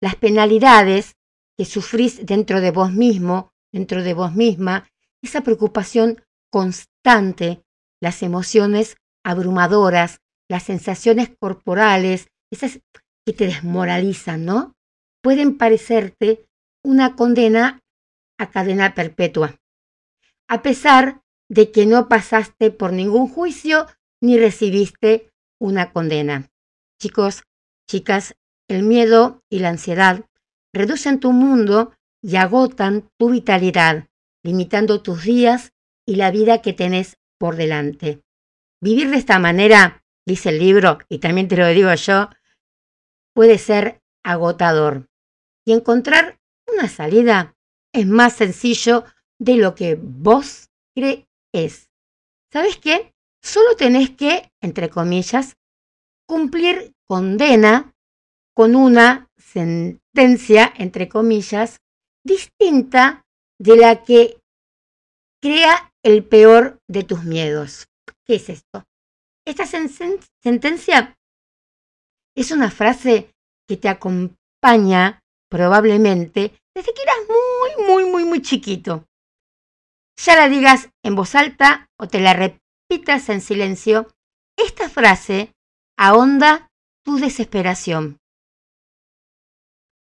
[0.00, 1.16] Las penalidades
[1.58, 4.88] que sufrís dentro de vos mismo, dentro de vos misma,
[5.22, 7.62] esa preocupación constante,
[8.00, 12.80] las emociones abrumadoras, las sensaciones corporales, esas
[13.26, 14.74] que te desmoralizan, ¿no?
[15.22, 16.46] Pueden parecerte
[16.86, 17.82] una condena
[18.38, 19.60] a cadena perpetua,
[20.46, 23.88] a pesar de que no pasaste por ningún juicio
[24.22, 26.48] ni recibiste una condena.
[27.00, 27.42] Chicos,
[27.88, 28.36] chicas,
[28.68, 30.26] el miedo y la ansiedad
[30.72, 31.92] reducen tu mundo
[32.22, 34.06] y agotan tu vitalidad,
[34.44, 35.72] limitando tus días
[36.06, 38.22] y la vida que tenés por delante.
[38.80, 42.30] Vivir de esta manera, dice el libro, y también te lo digo yo,
[43.34, 45.08] puede ser agotador.
[45.64, 46.38] Y encontrar
[46.76, 47.54] una salida
[47.92, 49.04] es más sencillo
[49.38, 51.88] de lo que vos crees.
[52.52, 53.14] ¿Sabes qué?
[53.42, 55.56] Solo tenés que, entre comillas,
[56.26, 57.94] cumplir condena
[58.54, 61.78] con una sentencia, entre comillas,
[62.24, 63.24] distinta
[63.58, 64.40] de la que
[65.40, 67.88] crea el peor de tus miedos.
[68.24, 68.84] ¿Qué es esto?
[69.46, 71.16] Esta sentencia
[72.34, 73.30] es una frase
[73.68, 79.08] que te acompaña probablemente desde que eras muy, muy, muy, muy chiquito.
[80.18, 84.08] Ya la digas en voz alta o te la repitas en silencio,
[84.58, 85.54] esta frase
[85.96, 86.70] ahonda
[87.02, 88.18] tu desesperación.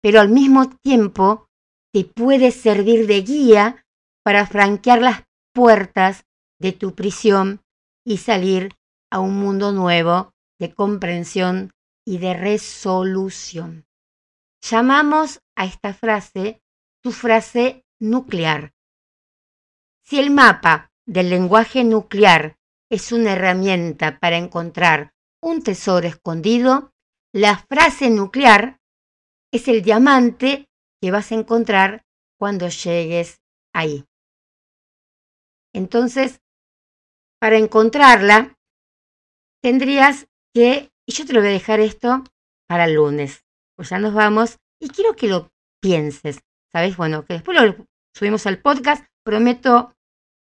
[0.02, 1.46] Pero al mismo tiempo
[1.94, 3.86] te puede servir de guía
[4.22, 5.24] para franquear las
[5.54, 6.26] puertas
[6.60, 7.62] de tu prisión
[8.04, 8.76] y salir
[9.10, 11.72] a un mundo nuevo de comprensión
[12.06, 13.86] y de resolución.
[14.62, 16.62] Llamamos a esta frase
[17.02, 18.74] tu frase nuclear.
[20.04, 22.58] Si el mapa del lenguaje nuclear
[22.90, 26.92] es una herramienta para encontrar un tesoro escondido,
[27.32, 28.80] la frase nuclear
[29.52, 30.68] es el diamante
[31.00, 32.04] que vas a encontrar
[32.38, 33.40] cuando llegues
[33.72, 34.04] ahí.
[35.72, 36.40] Entonces,
[37.40, 38.58] para encontrarla,
[39.62, 42.24] tendrías que, y yo te lo voy a dejar esto
[42.68, 43.44] para el lunes,
[43.80, 45.48] pues ya nos vamos, y quiero que lo
[45.80, 46.40] pienses,
[46.70, 46.98] ¿sabes?
[46.98, 49.94] Bueno, que después lo subimos al podcast, prometo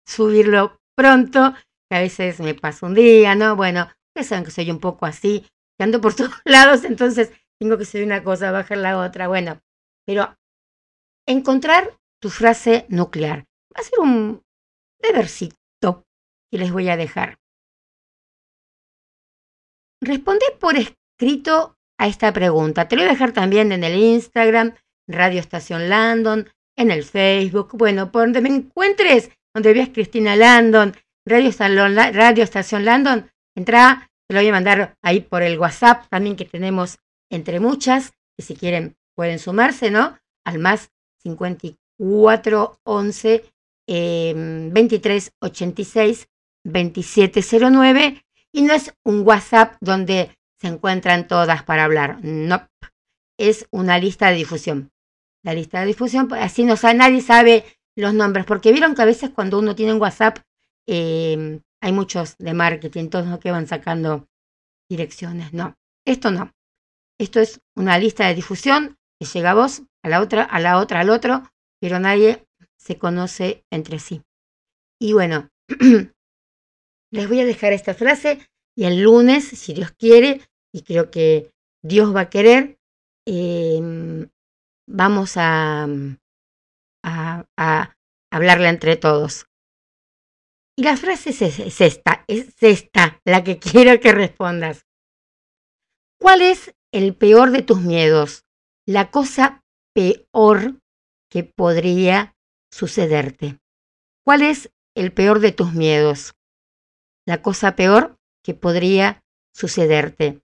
[0.09, 1.53] subirlo pronto,
[1.91, 3.55] que a veces me pasa un día, ¿no?
[3.55, 5.47] Bueno, ustedes saben que soy un poco así,
[5.77, 7.31] que ando por todos lados, entonces
[7.61, 9.61] tengo que subir una cosa, bajar la otra, bueno,
[10.07, 10.35] pero
[11.29, 13.45] encontrar tu frase nuclear.
[13.77, 14.43] Va a ser un
[14.99, 16.07] debercito
[16.51, 17.37] que les voy a dejar.
[20.01, 22.89] Responde por escrito a esta pregunta.
[22.89, 24.75] Te lo voy a dejar también en el Instagram,
[25.09, 30.95] Radio Estación Landon, en el Facebook, bueno, por donde me encuentres, donde veas Cristina Landon,
[31.25, 31.51] Radio,
[32.13, 36.45] Radio Estación Landon, entra, te lo voy a mandar ahí por el WhatsApp también que
[36.45, 36.99] tenemos
[37.31, 40.19] entre muchas, y si quieren pueden sumarse, ¿no?
[40.45, 40.91] Al más
[41.23, 43.45] 54 11
[43.89, 46.29] eh, 23 86
[46.65, 52.67] 2709 y no es un WhatsApp donde se encuentran todas para hablar, no,
[53.39, 54.91] es una lista de difusión.
[55.43, 57.65] La lista de difusión, pues, así no sabe, nadie sabe
[57.97, 60.39] los nombres, porque vieron que a veces cuando uno tiene un WhatsApp
[60.87, 64.29] eh, hay muchos de marketing, todos que van sacando
[64.89, 66.53] direcciones, no, esto no.
[67.19, 70.79] Esto es una lista de difusión que llega a vos, a la otra, a la
[70.79, 71.43] otra, al otro,
[71.81, 72.47] pero nadie
[72.77, 74.23] se conoce entre sí.
[75.01, 75.49] Y bueno,
[77.11, 78.47] les voy a dejar esta frase
[78.77, 80.43] y el lunes, si Dios quiere,
[80.73, 81.51] y creo que
[81.83, 82.79] Dios va a querer,
[83.27, 84.29] eh,
[84.87, 85.89] vamos a,
[87.03, 87.97] a,
[88.31, 89.47] hablarla entre todos.
[90.77, 94.87] Y la frase es esta, es esta la que quiero que respondas.
[96.21, 98.45] ¿Cuál es el peor de tus miedos?
[98.87, 100.81] La cosa peor
[101.31, 102.37] que podría
[102.71, 103.59] sucederte.
[104.25, 106.35] ¿Cuál es el peor de tus miedos?
[107.27, 108.16] La cosa peor
[108.47, 110.41] que podría sucederte.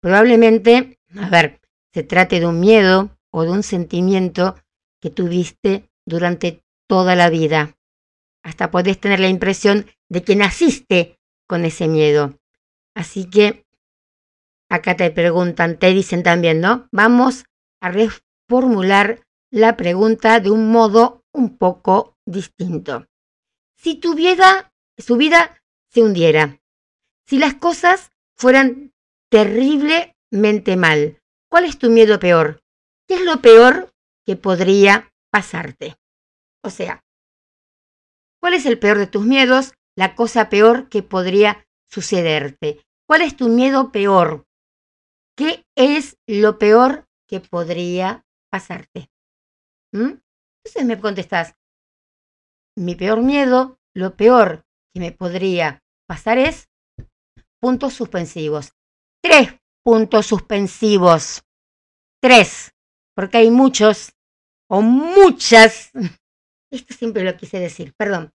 [0.00, 1.60] Probablemente, a ver,
[1.92, 4.56] se trate de un miedo o de un sentimiento
[5.02, 7.76] que tuviste durante toda la vida.
[8.42, 12.38] Hasta podés tener la impresión de que naciste con ese miedo.
[12.94, 13.66] Así que
[14.70, 16.88] acá te preguntan, te dicen también, ¿no?
[16.90, 17.44] Vamos
[17.82, 23.06] a reformular la pregunta de un modo un poco distinto.
[23.76, 26.59] Si tu vida, su vida se hundiera,
[27.30, 28.92] si las cosas fueran
[29.30, 32.60] terriblemente mal, ¿cuál es tu miedo peor?
[33.06, 33.94] ¿Qué es lo peor
[34.26, 35.96] que podría pasarte?
[36.64, 37.04] O sea,
[38.40, 39.74] ¿cuál es el peor de tus miedos?
[39.96, 42.84] La cosa peor que podría sucederte.
[43.06, 44.48] ¿Cuál es tu miedo peor?
[45.36, 49.08] ¿Qué es lo peor que podría pasarte?
[49.92, 50.14] ¿Mm?
[50.64, 51.54] Entonces me contestás,
[52.76, 55.78] mi peor miedo, lo peor que me podría
[56.08, 56.69] pasar es
[57.60, 58.72] puntos suspensivos.
[59.22, 59.54] Tres
[59.84, 61.42] puntos suspensivos.
[62.20, 62.72] Tres,
[63.14, 64.12] porque hay muchos
[64.68, 65.90] o muchas,
[66.70, 68.32] esto siempre lo quise decir, perdón,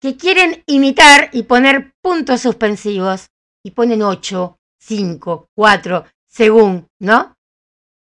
[0.00, 3.30] que quieren imitar y poner puntos suspensivos
[3.64, 7.36] y ponen ocho, cinco, cuatro, según, ¿no?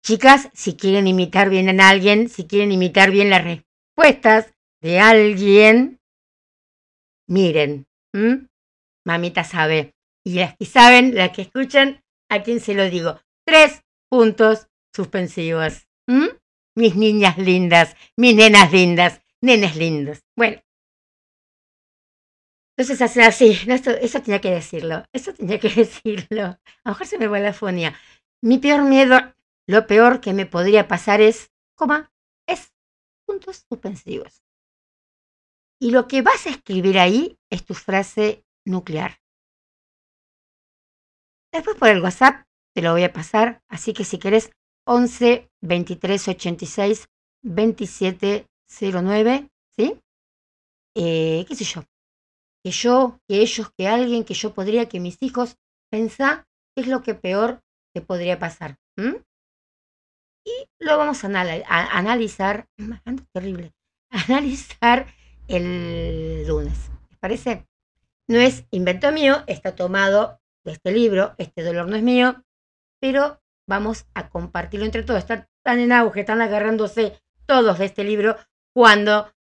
[0.02, 6.00] Chicas, si quieren imitar bien a alguien, si quieren imitar bien las respuestas de alguien,
[7.26, 7.86] miren,
[9.04, 9.95] mamita sabe.
[10.26, 13.20] Y las que saben, las que escuchan, a quién se lo digo.
[13.46, 15.86] Tres puntos suspensivos.
[16.76, 20.24] Mis niñas lindas, mis nenas lindas, nenes lindos.
[20.36, 20.60] Bueno.
[22.76, 26.42] Entonces hacen así, eso, eso tenía que decirlo, eso tenía que decirlo.
[26.42, 27.94] A lo mejor se me va la fonía.
[28.42, 29.32] Mi peor miedo
[29.68, 32.12] lo peor que me podría pasar es, coma,
[32.48, 32.72] es
[33.26, 34.42] puntos suspensivos.
[35.80, 39.20] Y lo que vas a escribir ahí es tu frase nuclear.
[41.56, 44.50] Después por el WhatsApp te lo voy a pasar, así que si querés
[44.86, 47.08] 11 23 86
[47.42, 49.98] 27 09, ¿sí?
[50.94, 51.82] Eh, ¿Qué sé yo?
[52.62, 55.56] Que yo, que ellos, que alguien, que yo podría, que mis hijos,
[55.90, 57.60] pensá qué es lo que peor
[57.94, 58.76] te podría pasar
[60.46, 62.68] y lo vamos a, analizar,
[63.32, 63.72] terrible,
[64.10, 65.06] analizar
[65.48, 66.90] el lunes.
[67.20, 67.66] parece?
[68.28, 72.44] No es invento mío, está tomado de este libro, este dolor no es mío,
[73.00, 75.20] pero vamos a compartirlo entre todos.
[75.20, 78.36] Están tan en auge, están agarrándose todos de este libro
[78.74, 79.32] cuando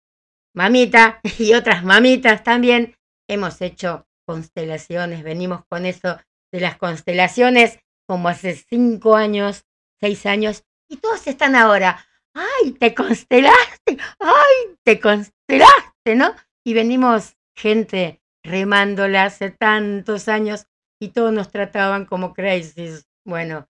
[0.54, 2.94] mamita y otras mamitas también
[3.28, 6.18] hemos hecho constelaciones, venimos con eso
[6.52, 9.64] de las constelaciones como hace cinco años,
[10.00, 16.34] seis años, y todos están ahora, ay, te constelaste, ay, te constelaste, ¿no?
[16.64, 20.66] Y venimos gente remándola hace tantos años
[21.00, 23.06] y todos nos trataban como crisis.
[23.26, 23.68] Bueno,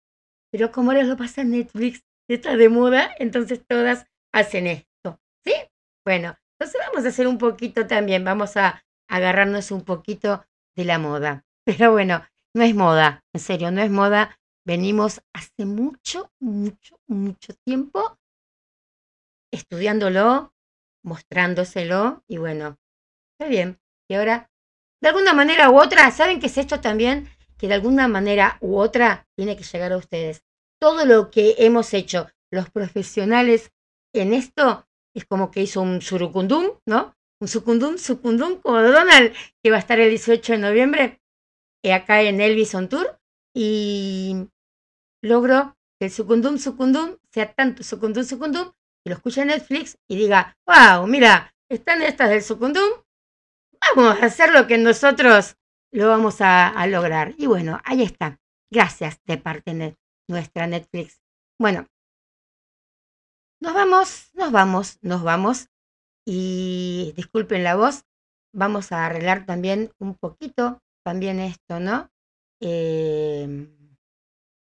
[0.50, 5.52] pero como ahora lo pasa Netflix, está de moda, entonces todas hacen esto, ¿sí?
[6.04, 10.44] Bueno, entonces vamos a hacer un poquito también, vamos a agarrarnos un poquito
[10.76, 11.44] de la moda.
[11.64, 12.24] Pero bueno,
[12.54, 14.38] no es moda, en serio, no es moda.
[14.64, 18.18] Venimos hace mucho, mucho, mucho tiempo
[19.52, 20.54] estudiándolo,
[21.04, 22.78] mostrándoselo y bueno,
[23.32, 23.80] está bien.
[24.08, 24.50] Y ahora,
[25.02, 27.28] de alguna manera u otra, ¿saben qué es esto también?
[27.58, 30.44] Que de alguna manera u otra tiene que llegar a ustedes.
[30.80, 33.72] Todo lo que hemos hecho los profesionales
[34.14, 37.16] en esto es como que hizo un surucundum, ¿no?
[37.40, 41.20] Un sucundum, sucundum, como Donald, que va a estar el 18 de noviembre
[41.90, 43.18] acá en Elvis on Tour.
[43.54, 44.48] Y
[45.22, 48.70] logro que el sucundum, sucundum sea tanto sucundum, sucundum,
[49.04, 53.01] que lo escuche Netflix y diga, wow, mira, están estas del sucundum,
[53.96, 55.56] vamos a hacer lo que nosotros
[55.92, 57.34] lo vamos a, lograr.
[57.36, 58.40] Y bueno, ahí está.
[58.70, 59.96] Gracias de parte de
[60.28, 61.20] nuestra Netflix.
[61.58, 61.86] Bueno,
[63.60, 65.68] nos vamos, nos vamos, nos vamos.
[66.24, 68.04] Y disculpen la voz,
[68.54, 72.10] vamos a arreglar también un poquito, también esto, ¿no?
[72.60, 73.68] Eh,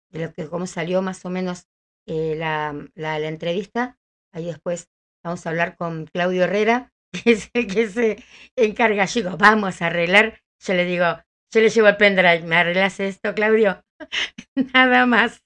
[0.10, 1.68] de lo que, cómo salió más o menos
[2.08, 4.00] eh, la, la, la, entrevista.
[4.34, 4.90] Ahí después
[5.24, 6.92] vamos a hablar con Claudio Herrera,
[7.24, 8.24] que es el que se
[8.56, 9.06] encarga.
[9.06, 10.42] Yo vamos a arreglar.
[10.60, 11.06] Yo le digo,
[11.52, 13.84] yo le llevo el pendrive, ¿me arreglas esto, Claudio?
[14.74, 15.42] Nada más.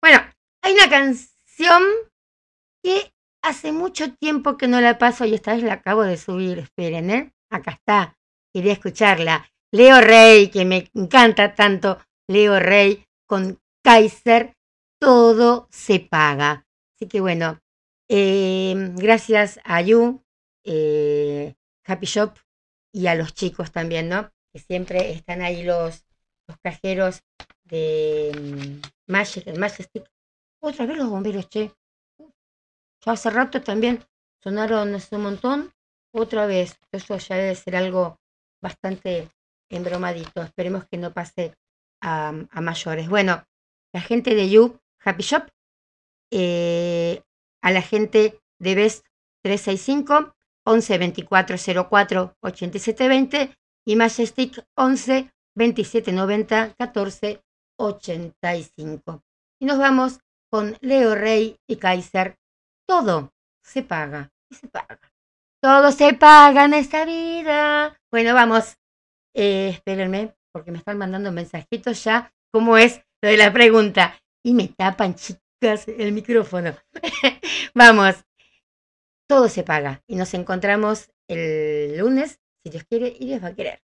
[0.00, 0.20] Bueno,
[0.62, 1.82] hay una canción
[2.82, 3.12] que
[3.42, 6.58] hace mucho tiempo que no la paso y esta vez la acabo de subir.
[6.58, 7.32] Esperen, ¿eh?
[7.50, 8.16] Acá está.
[8.52, 9.50] Quería escucharla.
[9.72, 11.98] Leo Rey, que me encanta tanto.
[12.28, 14.54] Leo Rey con Kaiser.
[15.00, 16.66] Todo se paga.
[16.96, 17.60] Así que bueno,
[18.08, 20.24] eh, gracias a You,
[20.70, 21.54] eh,
[21.84, 22.34] Happy Shop
[22.92, 24.30] y a los chicos también, ¿no?
[24.52, 26.04] Que siempre están ahí los,
[26.46, 27.22] los cajeros
[27.64, 30.04] de um, Magic, el Majestic.
[30.60, 31.72] Otra vez los bomberos, che.
[33.04, 34.04] Ya hace rato también
[34.42, 35.72] sonaron un montón.
[36.12, 38.18] Otra vez, eso ya debe ser algo
[38.60, 39.30] bastante
[39.70, 40.42] embromadito.
[40.42, 41.54] Esperemos que no pase
[42.02, 43.08] a, a mayores.
[43.08, 43.44] Bueno,
[43.92, 45.48] la gente de You Happy Shop,
[46.30, 47.22] eh,
[47.62, 49.06] a la gente de Best
[49.42, 50.34] 365,
[50.68, 51.56] 11 24
[51.88, 57.42] 04 87 20 y Majestic 11 27 90 14
[57.78, 59.22] 85.
[59.60, 60.20] Y nos vamos
[60.50, 62.36] con Leo Rey y Kaiser
[62.86, 63.32] todo
[63.62, 65.00] se paga y se paga.
[65.62, 67.98] Todo se paga en esta vida.
[68.10, 68.76] Bueno, vamos.
[69.34, 72.32] Eh, espérenme, porque me están mandando mensajitos ya.
[72.52, 74.18] ¿Cómo es lo de la pregunta?
[74.44, 76.74] Y me tapan, chicas, el micrófono.
[77.74, 78.27] vamos.
[79.28, 80.02] Todo se paga.
[80.06, 83.82] Y nos encontramos el lunes, si Dios quiere, y Dios va a querer.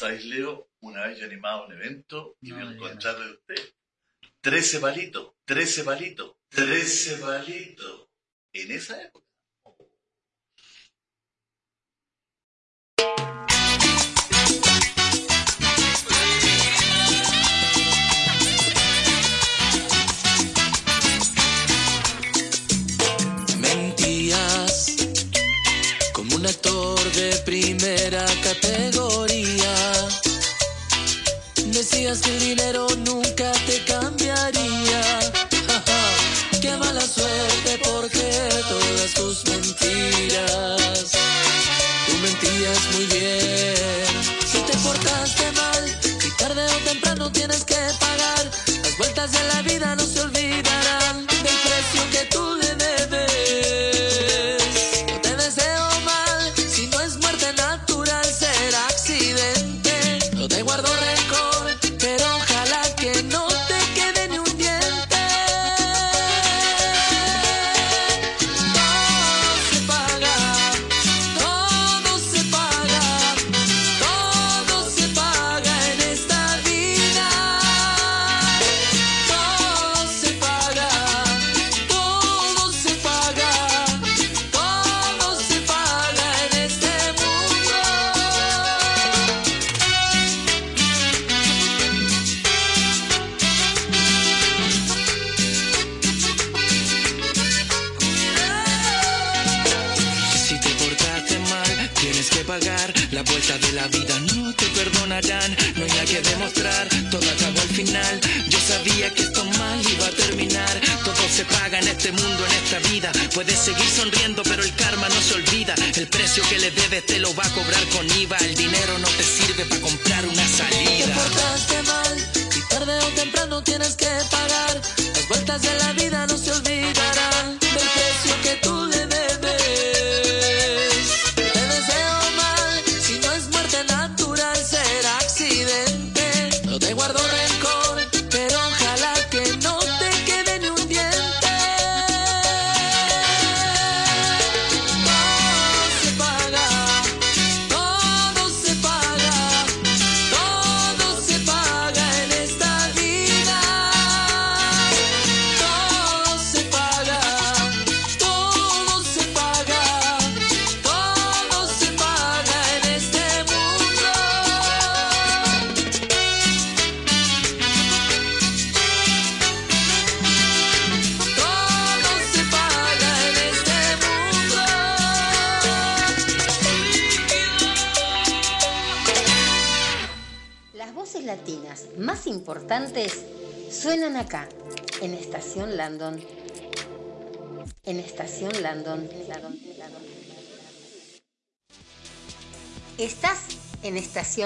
[0.00, 0.70] ¿Sabes, Leo?
[0.80, 3.74] Una vez yo animaba un evento y no, me encontrarle de usted.
[4.40, 8.08] Trece palitos, trece palitos, trece palitos.
[8.54, 9.26] En esa época.
[23.58, 24.96] Mentías
[26.14, 28.99] como un actor de primera categoría.
[32.10, 32.89] Decías que el dinero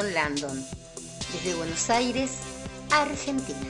[0.03, 0.67] Landon,
[1.33, 2.39] desde Buenos Aires,
[2.91, 3.64] Argentina.